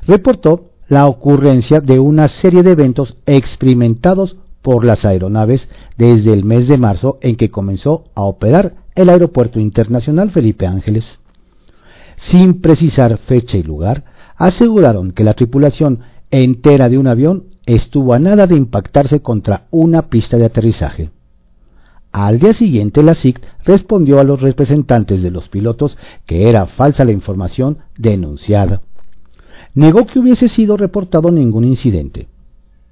reportó 0.06 0.72
la 0.90 1.08
ocurrencia 1.08 1.80
de 1.80 2.00
una 2.00 2.28
serie 2.28 2.64
de 2.64 2.72
eventos 2.72 3.16
experimentados 3.26 4.36
por 4.68 4.84
las 4.84 5.06
aeronaves 5.06 5.66
desde 5.98 6.34
el 6.34 6.44
mes 6.44 6.68
de 6.68 6.78
marzo 6.78 7.20
en 7.22 7.38
que 7.38 7.50
comenzó 7.50 8.04
a 8.16 8.24
operar 8.24 8.74
el 8.96 9.08
Aeropuerto 9.08 9.62
Internacional 9.62 10.32
Felipe 10.32 10.68
Ángeles. 10.68 11.06
Sin 12.18 12.60
precisar 12.60 13.18
fecha 13.18 13.56
y 13.56 13.64
lugar, 13.64 14.04
aseguraron 14.36 15.14
que 15.14 15.24
la 15.24 15.36
tripulación 15.36 16.02
entera 16.32 16.90
de 16.90 16.98
un 16.98 17.08
avión 17.08 17.46
estuvo 17.66 18.14
a 18.14 18.20
nada 18.20 18.46
de 18.46 18.56
impactarse 18.56 19.22
contra 19.22 19.68
una 19.72 20.10
pista 20.10 20.36
de 20.36 20.48
aterrizaje. 20.48 21.12
Al 22.12 22.38
día 22.38 22.54
siguiente 22.54 23.04
la 23.04 23.14
SIC 23.14 23.40
respondió 23.64 24.20
a 24.20 24.26
los 24.26 24.42
representantes 24.42 25.24
de 25.24 25.32
los 25.32 25.48
pilotos 25.48 25.98
que 26.26 26.50
era 26.50 26.66
falsa 26.66 27.06
la 27.06 27.14
información 27.14 27.78
denunciada. 27.98 28.82
Negó 29.76 30.06
que 30.08 30.20
hubiese 30.20 30.50
sido 30.50 30.76
reportado 30.76 31.32
ningún 31.32 31.64
incidente 31.64 32.28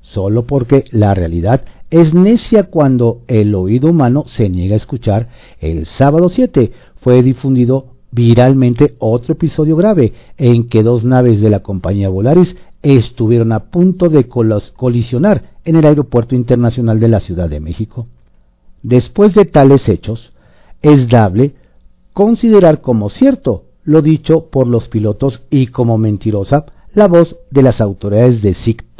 solo 0.05 0.45
porque 0.45 0.85
la 0.91 1.13
realidad 1.13 1.65
es 1.89 2.13
necia 2.13 2.63
cuando 2.63 3.21
el 3.27 3.55
oído 3.55 3.89
humano 3.89 4.25
se 4.27 4.49
niega 4.49 4.75
a 4.75 4.77
escuchar. 4.77 5.29
El 5.59 5.85
sábado 5.85 6.29
7 6.29 6.71
fue 7.01 7.21
difundido 7.23 7.87
viralmente 8.11 8.95
otro 8.99 9.33
episodio 9.33 9.75
grave 9.75 10.13
en 10.37 10.69
que 10.69 10.83
dos 10.83 11.03
naves 11.03 11.41
de 11.41 11.49
la 11.49 11.61
compañía 11.61 12.09
Volaris 12.09 12.55
estuvieron 12.81 13.51
a 13.51 13.71
punto 13.71 14.09
de 14.09 14.27
colisionar 14.27 15.55
en 15.65 15.75
el 15.75 15.85
Aeropuerto 15.85 16.35
Internacional 16.35 16.99
de 16.99 17.09
la 17.09 17.19
Ciudad 17.19 17.49
de 17.49 17.59
México. 17.59 18.07
Después 18.83 19.33
de 19.33 19.45
tales 19.45 19.89
hechos, 19.89 20.31
es 20.81 21.09
dable 21.09 21.55
considerar 22.13 22.81
como 22.81 23.09
cierto 23.09 23.63
lo 23.83 24.01
dicho 24.01 24.49
por 24.51 24.67
los 24.67 24.87
pilotos 24.87 25.41
y 25.49 25.67
como 25.67 25.97
mentirosa 25.97 26.65
la 26.93 27.07
voz 27.07 27.35
de 27.49 27.63
las 27.63 27.81
autoridades 27.81 28.41
de 28.41 28.53
SICT 28.53 28.94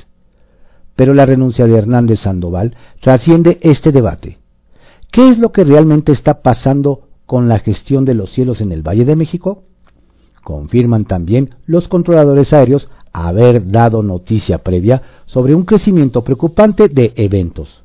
pero 0.96 1.14
la 1.14 1.26
renuncia 1.26 1.66
de 1.66 1.78
Hernández 1.78 2.22
Sandoval 2.22 2.76
trasciende 3.02 3.60
este 3.62 3.92
debate. 3.92 4.40
¿Qué 5.12 5.30
es 5.30 5.38
lo 5.38 5.52
que 5.52 5.64
realmente 5.64 6.12
está 6.12 6.42
pasando 6.42 7.08
con 7.26 7.48
la 7.48 7.60
gestión 7.60 8.06
de 8.06 8.14
los 8.14 8.32
cielos 8.32 8.62
en 8.62 8.72
el 8.72 8.82
Valle 8.82 9.06
de 9.06 9.16
México? 9.16 9.64
Confirman 10.44 11.06
también 11.06 11.56
los 11.66 11.88
controladores 11.88 12.54
aéreos 12.54 12.88
haber 13.12 13.68
dado 13.72 14.04
noticia 14.04 14.60
previa 14.60 15.02
sobre 15.26 15.56
un 15.56 15.64
crecimiento 15.64 16.24
preocupante 16.24 16.90
de 16.90 17.14
eventos, 17.16 17.84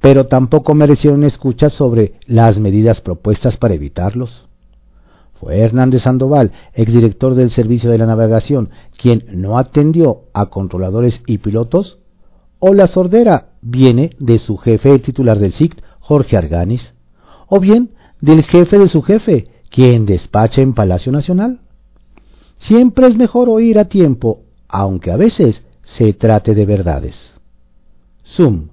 pero 0.00 0.26
tampoco 0.26 0.74
merecieron 0.74 1.24
escuchas 1.24 1.72
sobre 1.72 2.14
las 2.26 2.58
medidas 2.58 3.00
propuestas 3.00 3.56
para 3.56 3.74
evitarlos. 3.74 4.46
Fue 5.40 5.58
Hernández 5.58 6.02
Sandoval, 6.02 6.52
exdirector 6.74 7.34
del 7.34 7.50
Servicio 7.50 7.90
de 7.90 7.98
la 7.98 8.06
Navegación, 8.06 8.70
quien 8.96 9.24
no 9.32 9.58
atendió 9.58 10.24
a 10.34 10.46
controladores 10.46 11.20
y 11.26 11.38
pilotos 11.38 11.99
o 12.60 12.72
la 12.74 12.86
sordera 12.86 13.48
viene 13.62 14.10
de 14.18 14.38
su 14.38 14.56
jefe 14.56 14.98
titular 15.00 15.38
del 15.38 15.52
SIC, 15.52 15.82
Jorge 15.98 16.36
Arganis, 16.36 16.94
o 17.48 17.58
bien 17.58 17.90
del 18.20 18.44
jefe 18.44 18.78
de 18.78 18.88
su 18.88 19.02
jefe, 19.02 19.48
quien 19.70 20.06
despacha 20.06 20.60
en 20.60 20.74
Palacio 20.74 21.10
Nacional. 21.10 21.60
Siempre 22.58 23.06
es 23.06 23.16
mejor 23.16 23.48
oír 23.48 23.78
a 23.78 23.86
tiempo, 23.86 24.42
aunque 24.68 25.10
a 25.10 25.16
veces 25.16 25.64
se 25.82 26.12
trate 26.12 26.54
de 26.54 26.66
verdades. 26.66 27.16
Zoom, 28.36 28.68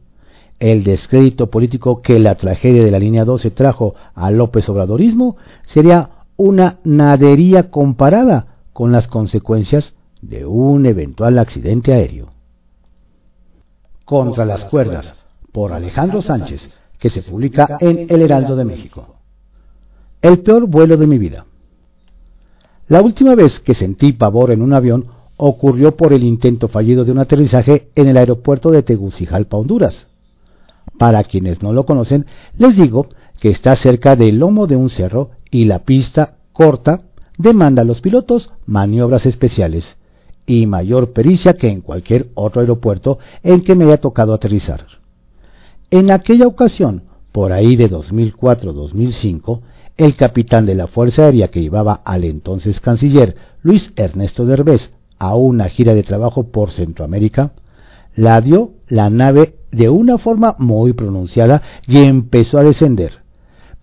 el 0.60 0.84
descrédito 0.84 1.50
político 1.50 2.02
que 2.02 2.20
la 2.20 2.36
tragedia 2.36 2.84
de 2.84 2.92
la 2.92 3.00
línea 3.00 3.26
12 3.26 3.52
trajo 3.52 3.96
al 4.14 4.38
López 4.38 4.68
Obradorismo 4.70 5.38
sería 5.68 6.10
una 6.36 6.80
nadería 6.84 7.72
comparada 7.72 8.58
con 8.74 8.92
las 8.92 9.08
consecuencias 9.08 9.94
de 10.22 10.46
un 10.46 10.86
eventual 10.86 11.40
accidente 11.40 11.94
aéreo. 11.94 12.37
Contra 14.08 14.46
las 14.46 14.64
cuerdas, 14.70 15.14
por 15.52 15.74
Alejandro 15.74 16.22
Sánchez, 16.22 16.62
que 16.98 17.10
se 17.10 17.24
publica 17.24 17.78
en 17.82 18.08
El 18.10 18.22
Heraldo 18.22 18.56
de 18.56 18.64
México. 18.64 19.18
El 20.22 20.40
peor 20.40 20.66
vuelo 20.66 20.96
de 20.96 21.06
mi 21.06 21.18
vida. 21.18 21.46
La 22.88 23.02
última 23.02 23.36
vez 23.36 23.60
que 23.60 23.74
sentí 23.74 24.14
pavor 24.14 24.52
en 24.52 24.62
un 24.62 24.74
avión 24.74 25.08
ocurrió 25.36 25.98
por 25.98 26.14
el 26.14 26.24
intento 26.24 26.70
fallido 26.70 27.04
de 27.04 27.12
un 27.12 27.20
aterrizaje 27.20 27.90
en 27.96 28.08
el 28.08 28.16
aeropuerto 28.16 28.72
de 28.72 28.82
Tegucigalpa, 28.82 29.58
Honduras. 29.58 30.08
Para 30.98 31.26
quienes 31.26 31.62
no 31.62 31.74
lo 31.74 31.86
conocen, 31.86 32.28
les 32.58 32.78
digo 32.78 33.10
que 33.42 33.50
está 33.50 33.76
cerca 33.76 34.16
del 34.16 34.40
lomo 34.40 34.68
de 34.68 34.78
un 34.78 34.90
cerro 34.90 35.32
y 35.52 35.66
la 35.66 35.80
pista 35.80 36.38
corta 36.54 37.02
demanda 37.38 37.82
a 37.82 37.86
los 37.86 38.00
pilotos 38.00 38.52
maniobras 38.66 39.26
especiales 39.26 39.98
y 40.48 40.66
mayor 40.66 41.12
pericia 41.12 41.54
que 41.54 41.68
en 41.68 41.82
cualquier 41.82 42.30
otro 42.34 42.62
aeropuerto 42.62 43.20
en 43.44 43.62
que 43.62 43.76
me 43.76 43.84
haya 43.84 43.98
tocado 43.98 44.34
aterrizar. 44.34 44.88
En 45.92 46.10
aquella 46.10 46.48
ocasión, 46.48 47.04
por 47.32 47.52
ahí 47.52 47.76
de 47.76 47.92
2004-2005, 47.92 49.62
el 49.98 50.16
capitán 50.16 50.66
de 50.66 50.76
la 50.76 50.88
Fuerza 50.88 51.26
Aérea 51.26 51.50
que 51.50 51.62
llevaba 51.62 52.02
al 52.06 52.24
entonces 52.24 52.80
canciller 52.80 53.36
Luis 53.62 53.92
Ernesto 53.96 54.46
Derbez 54.46 54.92
a 55.20 55.36
una 55.36 55.70
gira 55.70 55.94
de 55.94 56.04
trabajo 56.04 56.52
por 56.52 56.72
Centroamérica, 56.72 57.52
la 58.16 58.40
dio 58.42 58.72
la 58.88 59.10
nave 59.10 59.56
de 59.72 59.90
una 59.90 60.18
forma 60.18 60.56
muy 60.60 60.94
pronunciada 60.94 61.62
y 61.88 61.98
empezó 62.00 62.58
a 62.58 62.64
descender. 62.64 63.20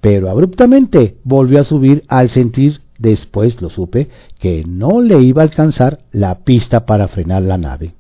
Pero 0.00 0.31
abruptamente 0.31 1.16
volvió 1.24 1.61
a 1.61 1.64
subir 1.64 2.05
al 2.09 2.31
sentir, 2.31 2.81
después 2.98 3.61
lo 3.61 3.70
supe, 3.70 4.09
que 4.38 4.64
no 4.66 5.00
le 5.00 5.20
iba 5.20 5.42
a 5.42 5.46
alcanzar 5.46 6.00
la 6.12 6.40
pista 6.40 6.87
para 6.87 7.09
frenar 7.09 7.42
la 7.42 7.59
nave. 7.59 7.94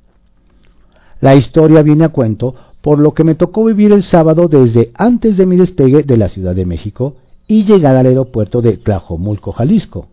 La 1.20 1.34
historia 1.34 1.82
viene 1.82 2.04
a 2.04 2.10
cuento 2.10 2.54
por 2.80 2.98
lo 2.98 3.14
que 3.14 3.24
me 3.24 3.34
tocó 3.34 3.64
vivir 3.64 3.92
el 3.92 4.02
sábado 4.02 4.46
desde 4.46 4.90
antes 4.94 5.36
de 5.36 5.46
mi 5.46 5.56
despegue 5.56 6.02
de 6.02 6.18
la 6.18 6.28
Ciudad 6.28 6.54
de 6.54 6.66
México 6.66 7.16
y 7.48 7.64
llegar 7.64 7.96
al 7.96 8.06
aeropuerto 8.06 8.60
de 8.60 8.76
Tlajomulco, 8.76 9.52
Jalisco, 9.52 10.08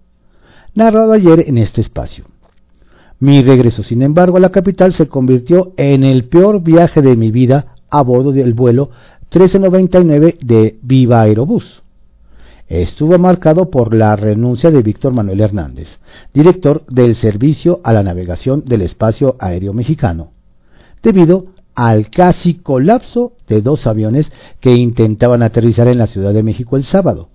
narrado 0.73 1.11
ayer 1.11 1.43
en 1.47 1.57
este 1.57 1.81
espacio. 1.81 2.25
Mi 3.19 3.41
regreso, 3.41 3.83
sin 3.83 4.01
embargo, 4.01 4.37
a 4.37 4.39
la 4.39 4.49
capital 4.49 4.93
se 4.93 5.07
convirtió 5.07 5.73
en 5.77 6.03
el 6.03 6.25
peor 6.25 6.63
viaje 6.63 7.01
de 7.01 7.15
mi 7.15 7.29
vida 7.29 7.75
a 7.89 8.01
bordo 8.03 8.31
del 8.31 8.53
vuelo 8.53 8.89
1399 9.31 10.37
de 10.41 10.79
Viva 10.81 11.21
Aerobús. 11.21 11.83
Estuvo 12.71 13.19
marcado 13.19 13.69
por 13.69 13.93
la 13.93 14.15
renuncia 14.15 14.71
de 14.71 14.81
Víctor 14.81 15.11
Manuel 15.11 15.41
Hernández, 15.41 15.89
director 16.33 16.85
del 16.87 17.15
Servicio 17.15 17.81
a 17.83 17.91
la 17.91 18.01
Navegación 18.01 18.63
del 18.65 18.83
Espacio 18.83 19.35
Aéreo 19.39 19.73
Mexicano, 19.73 20.31
debido 21.03 21.47
al 21.75 22.09
casi 22.09 22.53
colapso 22.53 23.33
de 23.49 23.61
dos 23.61 23.85
aviones 23.87 24.31
que 24.61 24.71
intentaban 24.71 25.43
aterrizar 25.43 25.89
en 25.89 25.97
la 25.97 26.07
Ciudad 26.07 26.33
de 26.33 26.43
México 26.43 26.77
el 26.77 26.85
sábado. 26.85 27.27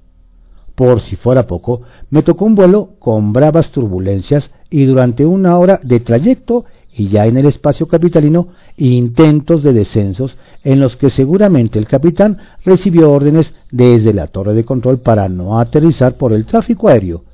Por 0.75 1.03
si 1.03 1.17
fuera 1.17 1.47
poco, 1.47 1.83
me 2.09 2.23
tocó 2.23 2.47
un 2.47 2.55
vuelo 2.55 2.93
con 2.99 3.35
bravas 3.35 3.71
turbulencias 3.73 4.51
y 4.71 4.87
durante 4.87 5.27
una 5.27 5.59
hora 5.59 5.81
de 5.83 6.01
trayecto 6.01 6.65
y 6.97 7.09
ya 7.09 7.27
en 7.27 7.37
el 7.37 7.45
espacio 7.45 7.87
capitalino 7.89 8.49
intentos 8.77 9.63
de 9.63 9.73
descensos 9.73 10.37
en 10.65 10.81
los 10.81 10.97
que 10.97 11.11
seguramente 11.11 11.79
el 11.79 11.87
capitán 11.87 12.39
recibió 12.65 13.11
órdenes 13.11 13.53
desde 13.71 14.13
la 14.13 14.27
torre 14.27 14.55
de 14.55 14.65
control 14.65 14.99
para 14.99 15.29
no 15.29 15.59
aterrizar 15.59 16.17
por 16.17 16.33
el 16.33 16.45
tráfico 16.45 16.89
aéreo 16.89 17.25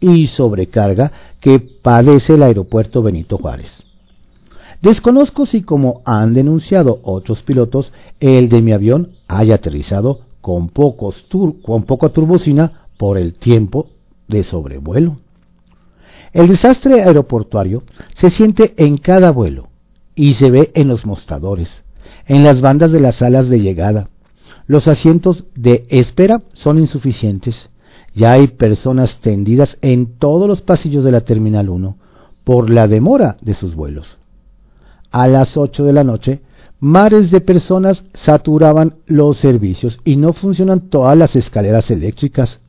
y 0.00 0.26
sobrecarga 0.28 1.12
que 1.40 1.60
padece 1.60 2.34
el 2.34 2.42
aeropuerto 2.42 3.02
Benito 3.02 3.38
Juárez. 3.38 3.70
Desconozco 4.82 5.46
si 5.46 5.62
como 5.62 6.00
han 6.04 6.32
denunciado 6.32 7.00
otros 7.02 7.42
pilotos, 7.42 7.92
el 8.18 8.48
de 8.48 8.62
mi 8.62 8.72
avión 8.72 9.12
haya 9.28 9.56
aterrizado 9.56 10.20
con, 10.40 10.68
pocos 10.68 11.26
poca 11.86 12.08
turbocina 12.08 12.86
por 12.98 13.18
el 13.18 13.34
tiempo 13.34 13.88
de 14.26 14.42
sobrevuelo. 14.42 15.18
El 16.32 16.48
desastre 16.48 17.02
aeroportuario 17.02 17.82
se 18.20 18.30
siente 18.30 18.74
en 18.76 18.96
cada 18.96 19.32
vuelo 19.32 19.69
y 20.20 20.34
se 20.34 20.50
ve 20.50 20.70
en 20.74 20.86
los 20.86 21.06
mostradores, 21.06 21.70
en 22.26 22.44
las 22.44 22.60
bandas 22.60 22.92
de 22.92 23.00
las 23.00 23.14
salas 23.16 23.48
de 23.48 23.58
llegada. 23.58 24.10
Los 24.66 24.86
asientos 24.86 25.44
de 25.54 25.86
espera 25.88 26.42
son 26.52 26.78
insuficientes. 26.78 27.70
Ya 28.14 28.32
hay 28.32 28.48
personas 28.48 29.18
tendidas 29.22 29.78
en 29.80 30.18
todos 30.18 30.46
los 30.46 30.60
pasillos 30.60 31.04
de 31.04 31.12
la 31.12 31.22
Terminal 31.22 31.70
1 31.70 31.96
por 32.44 32.68
la 32.68 32.86
demora 32.86 33.38
de 33.40 33.54
sus 33.54 33.74
vuelos. 33.74 34.18
A 35.10 35.26
las 35.26 35.56
8 35.56 35.84
de 35.84 35.92
la 35.94 36.04
noche, 36.04 36.42
mares 36.80 37.30
de 37.30 37.40
personas 37.40 38.04
saturaban 38.12 38.96
los 39.06 39.38
servicios 39.38 40.00
y 40.04 40.16
no 40.16 40.34
funcionan 40.34 40.90
todas 40.90 41.16
las 41.16 41.34
escaleras 41.34 41.90
eléctricas. 41.90 42.60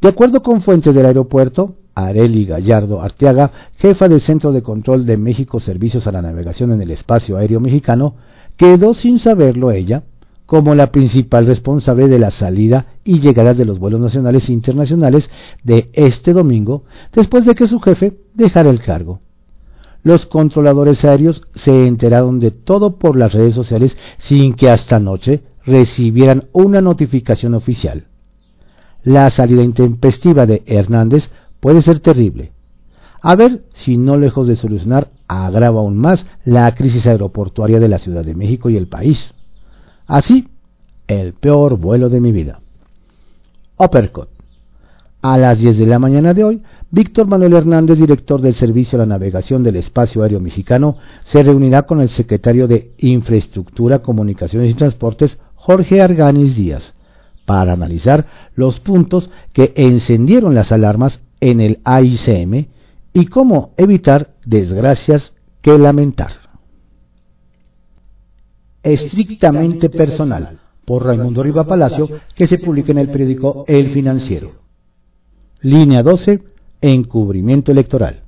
De 0.00 0.08
acuerdo 0.08 0.42
con 0.42 0.62
fuentes 0.62 0.92
del 0.92 1.06
aeropuerto, 1.06 1.76
Areli 1.94 2.46
Gallardo 2.46 3.02
Arteaga, 3.02 3.50
jefa 3.78 4.08
del 4.08 4.20
Centro 4.20 4.52
de 4.52 4.62
Control 4.62 5.06
de 5.06 5.16
México 5.16 5.60
Servicios 5.60 6.06
a 6.06 6.12
la 6.12 6.22
Navegación 6.22 6.72
en 6.72 6.82
el 6.82 6.90
Espacio 6.90 7.36
Aéreo 7.36 7.60
Mexicano, 7.60 8.14
quedó 8.56 8.94
sin 8.94 9.18
saberlo 9.18 9.70
ella 9.70 10.04
como 10.46 10.74
la 10.74 10.92
principal 10.92 11.46
responsable 11.46 12.08
de 12.08 12.18
la 12.18 12.30
salida 12.30 12.86
y 13.04 13.20
llegada 13.20 13.54
de 13.54 13.64
los 13.64 13.78
vuelos 13.78 14.00
nacionales 14.00 14.48
e 14.48 14.52
internacionales 14.52 15.28
de 15.62 15.90
este 15.94 16.32
domingo, 16.32 16.84
después 17.12 17.46
de 17.46 17.54
que 17.54 17.68
su 17.68 17.80
jefe 17.80 18.18
dejara 18.34 18.68
el 18.68 18.82
cargo. 18.82 19.20
Los 20.02 20.26
controladores 20.26 21.04
aéreos 21.04 21.42
se 21.54 21.86
enteraron 21.86 22.40
de 22.40 22.50
todo 22.50 22.98
por 22.98 23.16
las 23.16 23.32
redes 23.32 23.54
sociales 23.54 23.96
sin 24.18 24.54
que 24.54 24.68
hasta 24.68 24.96
anoche 24.96 25.42
recibieran 25.64 26.48
una 26.52 26.80
notificación 26.80 27.54
oficial. 27.54 28.06
La 29.04 29.30
salida 29.30 29.62
intempestiva 29.62 30.44
de 30.44 30.62
Hernández 30.66 31.30
puede 31.62 31.80
ser 31.82 32.00
terrible. 32.00 32.50
A 33.22 33.36
ver 33.36 33.62
si 33.84 33.96
no 33.96 34.16
lejos 34.16 34.48
de 34.48 34.56
solucionar 34.56 35.10
agrava 35.28 35.78
aún 35.78 35.96
más 35.96 36.26
la 36.44 36.74
crisis 36.74 37.06
aeroportuaria 37.06 37.78
de 37.78 37.88
la 37.88 38.00
Ciudad 38.00 38.24
de 38.24 38.34
México 38.34 38.68
y 38.68 38.76
el 38.76 38.88
país. 38.88 39.32
Así, 40.08 40.48
el 41.06 41.34
peor 41.34 41.78
vuelo 41.78 42.10
de 42.10 42.20
mi 42.20 42.32
vida. 42.32 42.60
Uppercut. 43.78 44.28
A 45.22 45.38
las 45.38 45.56
10 45.56 45.78
de 45.78 45.86
la 45.86 46.00
mañana 46.00 46.34
de 46.34 46.42
hoy, 46.42 46.62
Víctor 46.90 47.28
Manuel 47.28 47.52
Hernández, 47.52 47.96
director 47.96 48.40
del 48.40 48.56
Servicio 48.56 48.96
a 48.96 49.06
la 49.06 49.06
Navegación 49.06 49.62
del 49.62 49.76
Espacio 49.76 50.24
Aéreo 50.24 50.40
Mexicano, 50.40 50.96
se 51.22 51.44
reunirá 51.44 51.82
con 51.82 52.00
el 52.00 52.08
secretario 52.08 52.66
de 52.66 52.90
Infraestructura, 52.98 54.00
Comunicaciones 54.00 54.72
y 54.72 54.74
Transportes, 54.74 55.38
Jorge 55.54 56.02
Arganis 56.02 56.56
Díaz, 56.56 56.92
para 57.46 57.72
analizar 57.72 58.26
los 58.56 58.80
puntos 58.80 59.30
que 59.52 59.72
encendieron 59.76 60.56
las 60.56 60.72
alarmas 60.72 61.20
en 61.42 61.60
el 61.60 61.80
AICM 61.84 62.68
y 63.12 63.26
cómo 63.26 63.74
evitar 63.76 64.30
desgracias 64.46 65.34
que 65.60 65.76
lamentar. 65.76 66.32
Estrictamente 68.82 69.90
personal, 69.90 70.60
por 70.86 71.04
Raimundo 71.04 71.42
Riva 71.42 71.64
Palacio, 71.64 72.08
que 72.34 72.46
se 72.46 72.58
publica 72.58 72.92
en 72.92 72.98
el 72.98 73.10
periódico 73.10 73.64
El 73.68 73.92
Financiero. 73.92 74.52
Línea 75.60 76.02
12, 76.02 76.42
encubrimiento 76.80 77.70
electoral. 77.70 78.22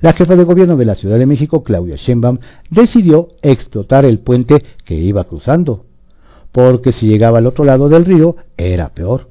La 0.00 0.12
jefa 0.12 0.36
de 0.36 0.44
gobierno 0.44 0.76
de 0.76 0.84
la 0.84 0.94
Ciudad 0.94 1.18
de 1.18 1.26
México, 1.26 1.64
Claudia 1.64 1.96
Sheinbaum, 1.96 2.38
decidió 2.70 3.28
explotar 3.42 4.04
el 4.04 4.20
puente 4.20 4.62
que 4.84 4.94
iba 4.94 5.24
cruzando 5.24 5.86
porque 6.52 6.92
si 6.92 7.06
llegaba 7.06 7.38
al 7.38 7.46
otro 7.46 7.64
lado 7.64 7.88
del 7.88 8.04
río 8.04 8.36
era 8.56 8.90
peor. 8.90 9.28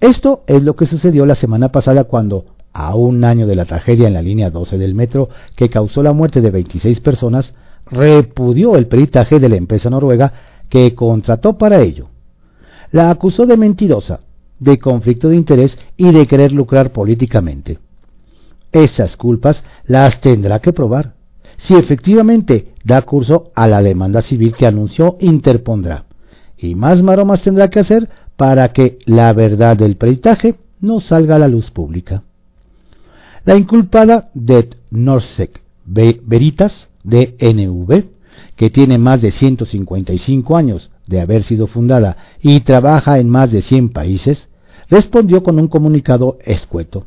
Esto 0.00 0.44
es 0.46 0.62
lo 0.62 0.76
que 0.76 0.86
sucedió 0.86 1.26
la 1.26 1.34
semana 1.34 1.70
pasada 1.72 2.04
cuando, 2.04 2.46
a 2.72 2.94
un 2.94 3.22
año 3.22 3.46
de 3.46 3.54
la 3.54 3.66
tragedia 3.66 4.08
en 4.08 4.14
la 4.14 4.22
línea 4.22 4.48
12 4.48 4.78
del 4.78 4.94
metro 4.94 5.28
que 5.56 5.68
causó 5.68 6.02
la 6.02 6.14
muerte 6.14 6.40
de 6.40 6.50
26 6.50 7.00
personas, 7.00 7.52
repudió 7.86 8.76
el 8.76 8.86
peritaje 8.86 9.38
de 9.38 9.48
la 9.50 9.56
empresa 9.56 9.90
noruega 9.90 10.32
que 10.70 10.94
contrató 10.94 11.58
para 11.58 11.80
ello. 11.82 12.08
La 12.92 13.10
acusó 13.10 13.44
de 13.44 13.58
mentirosa, 13.58 14.20
de 14.58 14.78
conflicto 14.78 15.28
de 15.28 15.36
interés 15.36 15.76
y 15.98 16.12
de 16.12 16.26
querer 16.26 16.52
lucrar 16.52 16.92
políticamente. 16.92 17.78
Esas 18.72 19.16
culpas 19.16 19.62
las 19.84 20.20
tendrá 20.20 20.60
que 20.60 20.72
probar. 20.72 21.14
Si 21.58 21.74
efectivamente 21.74 22.72
da 22.84 23.02
curso 23.02 23.50
a 23.54 23.68
la 23.68 23.82
demanda 23.82 24.22
civil 24.22 24.54
que 24.56 24.66
anunció 24.66 25.18
interpondrá 25.20 26.06
y 26.62 26.74
más 26.74 27.02
maromas 27.02 27.42
tendrá 27.42 27.68
que 27.68 27.80
hacer 27.80 28.08
para 28.40 28.72
que 28.72 28.96
la 29.04 29.34
verdad 29.34 29.76
del 29.76 29.96
peritaje 29.96 30.54
no 30.80 31.00
salga 31.00 31.36
a 31.36 31.38
la 31.38 31.46
luz 31.46 31.70
pública. 31.70 32.22
La 33.44 33.54
inculpada 33.54 34.30
de 34.32 34.70
Norsec 34.90 35.60
Veritas, 35.84 36.88
de 37.04 37.36
NV, 37.38 38.04
que 38.56 38.70
tiene 38.70 38.96
más 38.96 39.20
de 39.20 39.30
155 39.30 40.56
años 40.56 40.90
de 41.06 41.20
haber 41.20 41.44
sido 41.44 41.66
fundada 41.66 42.16
y 42.40 42.60
trabaja 42.60 43.18
en 43.18 43.28
más 43.28 43.52
de 43.52 43.60
100 43.60 43.90
países, 43.90 44.48
respondió 44.88 45.42
con 45.42 45.60
un 45.60 45.68
comunicado 45.68 46.38
escueto. 46.42 47.04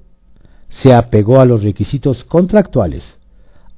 Se 0.70 0.94
apegó 0.94 1.40
a 1.40 1.46
los 1.46 1.64
requisitos 1.64 2.24
contractuales. 2.26 3.04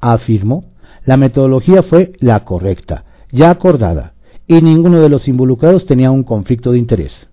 Afirmó, 0.01 0.65
la 1.05 1.15
metodología 1.15 1.83
fue 1.83 2.11
la 2.19 2.43
correcta, 2.43 3.05
ya 3.31 3.49
acordada, 3.49 4.11
y 4.45 4.61
ninguno 4.61 4.99
de 4.99 5.07
los 5.07 5.29
involucrados 5.29 5.85
tenía 5.85 6.11
un 6.11 6.23
conflicto 6.23 6.73
de 6.73 6.79
interés. 6.79 7.29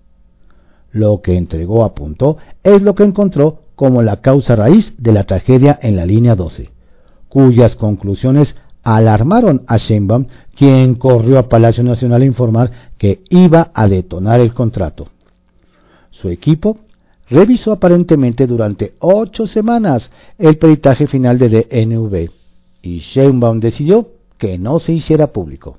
Lo 0.93 1.21
que 1.21 1.35
entregó, 1.35 1.83
apuntó, 1.83 2.37
es 2.63 2.81
lo 2.81 2.95
que 2.95 3.03
encontró 3.03 3.59
como 3.75 4.01
la 4.03 4.21
causa 4.21 4.55
raíz 4.55 4.93
de 4.97 5.11
la 5.11 5.25
tragedia 5.25 5.77
en 5.81 5.95
la 5.95 6.05
línea 6.05 6.35
12, 6.35 6.69
cuyas 7.27 7.75
conclusiones 7.75 8.55
alarmaron 8.83 9.63
a 9.67 9.77
Sheinbaum, 9.77 10.27
quien 10.55 10.95
corrió 10.95 11.39
a 11.39 11.49
Palacio 11.49 11.83
Nacional 11.83 12.21
a 12.21 12.25
informar 12.25 12.71
que 12.97 13.23
iba 13.29 13.71
a 13.73 13.87
detonar 13.87 14.39
el 14.39 14.53
contrato. 14.53 15.07
Su 16.11 16.29
equipo 16.29 16.77
revisó 17.27 17.71
aparentemente 17.71 18.45
durante 18.45 18.93
ocho 18.99 19.47
semanas 19.47 20.11
el 20.37 20.57
peritaje 20.57 21.07
final 21.07 21.39
de 21.39 21.49
DNV 21.49 22.29
y 22.83 22.99
Sheinbaum 22.99 23.59
decidió 23.59 24.09
que 24.37 24.59
no 24.59 24.79
se 24.79 24.93
hiciera 24.93 25.27
público. 25.27 25.77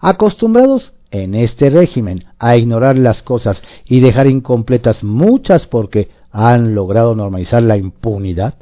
Acostumbrados 0.00 0.92
en 1.12 1.34
este 1.34 1.70
régimen 1.70 2.24
a 2.38 2.56
ignorar 2.56 2.98
las 2.98 3.22
cosas 3.22 3.62
y 3.84 4.00
dejar 4.00 4.26
incompletas 4.26 5.04
muchas 5.04 5.66
porque 5.68 6.08
han 6.32 6.74
logrado 6.74 7.14
normalizar 7.14 7.62
la 7.62 7.76
impunidad, 7.76 8.54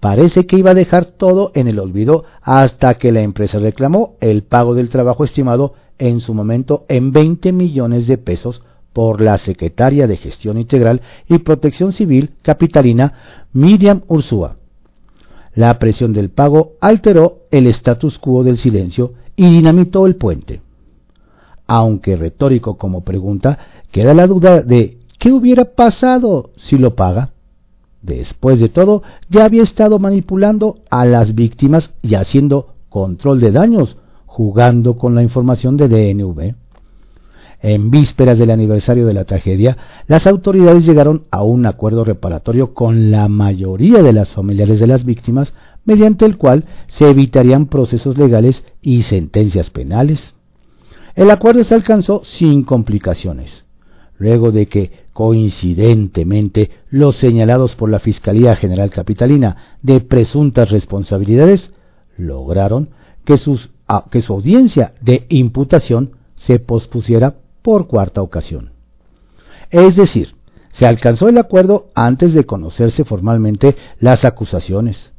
parece 0.00 0.46
que 0.46 0.56
iba 0.56 0.72
a 0.72 0.74
dejar 0.74 1.04
todo 1.04 1.52
en 1.54 1.68
el 1.68 1.78
olvido 1.78 2.24
hasta 2.42 2.94
que 2.94 3.12
la 3.12 3.20
empresa 3.20 3.58
reclamó 3.58 4.16
el 4.20 4.42
pago 4.42 4.74
del 4.74 4.88
trabajo 4.88 5.24
estimado 5.24 5.74
en 5.98 6.20
su 6.20 6.34
momento 6.34 6.86
en 6.88 7.12
20 7.12 7.52
millones 7.52 8.06
de 8.08 8.18
pesos 8.18 8.62
por 8.92 9.20
la 9.20 9.38
secretaria 9.38 10.06
de 10.06 10.16
Gestión 10.16 10.58
Integral 10.58 11.02
y 11.28 11.38
Protección 11.38 11.92
Civil 11.92 12.30
capitalina 12.42 13.46
Miriam 13.52 14.02
Ursúa. 14.08 14.56
La 15.54 15.78
presión 15.78 16.12
del 16.12 16.30
pago 16.30 16.72
alteró 16.80 17.40
el 17.50 17.66
status 17.66 18.18
quo 18.18 18.42
del 18.42 18.58
silencio 18.58 19.12
y 19.36 19.50
dinamitó 19.50 20.06
el 20.06 20.16
puente. 20.16 20.60
Aunque 21.66 22.16
retórico 22.16 22.76
como 22.76 23.04
pregunta, 23.04 23.58
queda 23.90 24.14
la 24.14 24.26
duda 24.26 24.60
de 24.60 24.98
¿qué 25.18 25.32
hubiera 25.32 25.64
pasado 25.64 26.50
si 26.56 26.76
lo 26.76 26.94
paga? 26.94 27.30
Después 28.02 28.60
de 28.60 28.68
todo, 28.68 29.02
ya 29.30 29.46
había 29.46 29.62
estado 29.62 29.98
manipulando 29.98 30.76
a 30.90 31.06
las 31.06 31.34
víctimas 31.34 31.94
y 32.02 32.16
haciendo 32.16 32.74
control 32.90 33.40
de 33.40 33.50
daños, 33.50 33.96
jugando 34.26 34.98
con 34.98 35.14
la 35.14 35.22
información 35.22 35.78
de 35.78 35.88
DNV. 35.88 36.54
En 37.62 37.90
vísperas 37.90 38.36
del 38.38 38.50
aniversario 38.50 39.06
de 39.06 39.14
la 39.14 39.24
tragedia, 39.24 39.78
las 40.06 40.26
autoridades 40.26 40.84
llegaron 40.84 41.24
a 41.30 41.42
un 41.42 41.64
acuerdo 41.64 42.04
reparatorio 42.04 42.74
con 42.74 43.10
la 43.10 43.26
mayoría 43.28 44.02
de 44.02 44.12
las 44.12 44.28
familiares 44.28 44.78
de 44.80 44.86
las 44.86 45.02
víctimas, 45.06 45.54
mediante 45.86 46.26
el 46.26 46.36
cual 46.36 46.66
se 46.88 47.08
evitarían 47.08 47.64
procesos 47.66 48.18
legales 48.18 48.62
y 48.82 49.04
sentencias 49.04 49.70
penales. 49.70 50.33
El 51.14 51.30
acuerdo 51.30 51.64
se 51.64 51.74
alcanzó 51.74 52.22
sin 52.24 52.64
complicaciones, 52.64 53.64
luego 54.18 54.50
de 54.50 54.66
que, 54.66 54.90
coincidentemente, 55.12 56.70
los 56.90 57.16
señalados 57.16 57.76
por 57.76 57.88
la 57.88 58.00
Fiscalía 58.00 58.56
General 58.56 58.90
Capitalina 58.90 59.78
de 59.82 60.00
presuntas 60.00 60.70
responsabilidades 60.70 61.70
lograron 62.16 62.90
que, 63.24 63.36
que 64.10 64.22
su 64.22 64.32
audiencia 64.32 64.94
de 65.00 65.26
imputación 65.28 66.12
se 66.36 66.58
pospusiera 66.58 67.36
por 67.62 67.86
cuarta 67.86 68.20
ocasión. 68.20 68.72
Es 69.70 69.96
decir, 69.96 70.34
se 70.72 70.86
alcanzó 70.86 71.28
el 71.28 71.38
acuerdo 71.38 71.86
antes 71.94 72.34
de 72.34 72.44
conocerse 72.44 73.04
formalmente 73.04 73.76
las 74.00 74.24
acusaciones. 74.24 75.12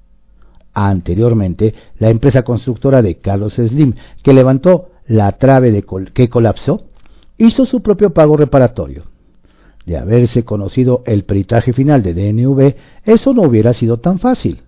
Anteriormente, 0.74 1.74
la 2.00 2.10
empresa 2.10 2.44
constructora 2.44 3.02
de 3.02 3.20
Carlos 3.20 3.54
Slim, 3.54 3.96
que 4.22 4.34
levantó 4.34 4.90
la 5.08 5.32
trave 5.34 5.72
de 5.72 5.86
que 6.14 6.30
colapsó, 6.30 6.86
hizo 7.38 7.66
su 7.66 7.82
propio 7.82 8.12
pago 8.12 8.38
reparatorio. 8.38 9.04
De 9.86 9.98
haberse 9.98 10.44
conocido 10.44 11.04
el 11.06 11.26
peritaje 11.26 11.74
final 11.74 12.02
de 12.02 12.14
DNV, 12.14 12.76
eso 13.04 13.34
no 13.34 13.44
hubiera 13.44 13.74
sido 13.74 13.98
tan 13.98 14.20
fácil. 14.20 14.62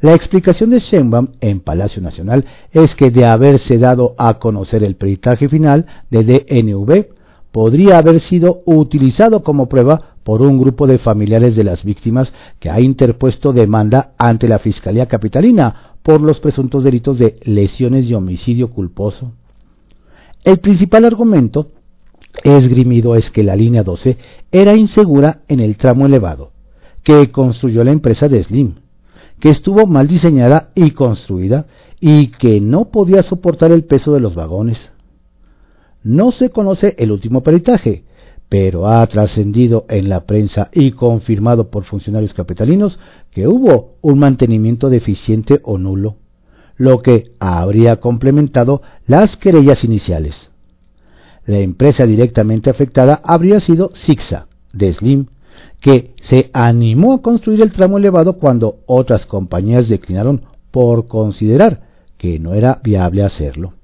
La 0.00 0.14
explicación 0.14 0.70
de 0.70 0.80
Sheinbaum 0.80 1.28
en 1.40 1.60
Palacio 1.60 2.00
Nacional 2.00 2.46
es 2.72 2.94
que 2.94 3.10
de 3.10 3.26
haberse 3.26 3.76
dado 3.76 4.14
a 4.16 4.38
conocer 4.38 4.82
el 4.82 4.96
peritaje 4.96 5.48
final 5.48 5.84
de 6.10 6.24
DNV, 6.24 7.06
podría 7.52 7.98
haber 7.98 8.20
sido 8.20 8.62
utilizado 8.64 9.42
como 9.42 9.68
prueba 9.68 10.14
por 10.22 10.42
un 10.42 10.58
grupo 10.58 10.86
de 10.86 10.98
familiares 10.98 11.56
de 11.56 11.64
las 11.64 11.84
víctimas 11.84 12.32
que 12.60 12.70
ha 12.70 12.80
interpuesto 12.80 13.52
demanda 13.52 14.12
ante 14.16 14.48
la 14.48 14.58
Fiscalía 14.58 15.06
Capitalina 15.06 15.96
por 16.02 16.20
los 16.20 16.40
presuntos 16.40 16.84
delitos 16.84 17.18
de 17.18 17.38
lesiones 17.42 18.06
y 18.06 18.14
homicidio 18.14 18.70
culposo. 18.70 19.32
El 20.44 20.58
principal 20.58 21.04
argumento 21.04 21.72
esgrimido 22.44 23.14
es 23.16 23.30
que 23.30 23.42
la 23.42 23.56
línea 23.56 23.82
12 23.82 24.16
era 24.52 24.76
insegura 24.76 25.42
en 25.48 25.60
el 25.60 25.76
tramo 25.76 26.06
elevado 26.06 26.52
que 27.02 27.30
construyó 27.30 27.82
la 27.84 27.92
empresa 27.92 28.28
de 28.28 28.42
Slim 28.44 28.74
que 29.40 29.50
estuvo 29.50 29.86
mal 29.86 30.06
diseñada 30.06 30.70
y 30.74 30.92
construida 30.92 31.66
y 31.98 32.28
que 32.28 32.60
no 32.60 32.90
podía 32.90 33.22
soportar 33.22 33.72
el 33.72 33.84
peso 33.84 34.12
de 34.12 34.20
los 34.20 34.34
vagones. 34.34 34.78
No 36.02 36.30
se 36.30 36.50
conoce 36.50 36.94
el 36.98 37.10
último 37.10 37.42
peritaje, 37.42 38.04
pero 38.48 38.88
ha 38.88 39.06
trascendido 39.06 39.86
en 39.88 40.08
la 40.08 40.26
prensa 40.26 40.70
y 40.72 40.92
confirmado 40.92 41.70
por 41.70 41.84
funcionarios 41.84 42.34
capitalinos 42.34 42.98
que 43.30 43.48
hubo 43.48 43.96
un 44.02 44.18
mantenimiento 44.18 44.90
deficiente 44.90 45.60
o 45.62 45.78
nulo, 45.78 46.16
lo 46.80 47.02
que 47.02 47.32
habría 47.40 47.96
complementado 47.96 48.80
las 49.06 49.36
querellas 49.36 49.84
iniciales. 49.84 50.50
La 51.44 51.58
empresa 51.58 52.06
directamente 52.06 52.70
afectada 52.70 53.20
habría 53.22 53.60
sido 53.60 53.92
Sixa, 54.06 54.46
de 54.72 54.94
Slim, 54.94 55.26
que 55.82 56.14
se 56.22 56.48
animó 56.54 57.12
a 57.12 57.20
construir 57.20 57.60
el 57.60 57.72
tramo 57.72 57.98
elevado 57.98 58.38
cuando 58.38 58.78
otras 58.86 59.26
compañías 59.26 59.90
declinaron 59.90 60.46
por 60.70 61.06
considerar 61.06 61.82
que 62.16 62.38
no 62.38 62.54
era 62.54 62.80
viable 62.82 63.24
hacerlo. 63.24 63.74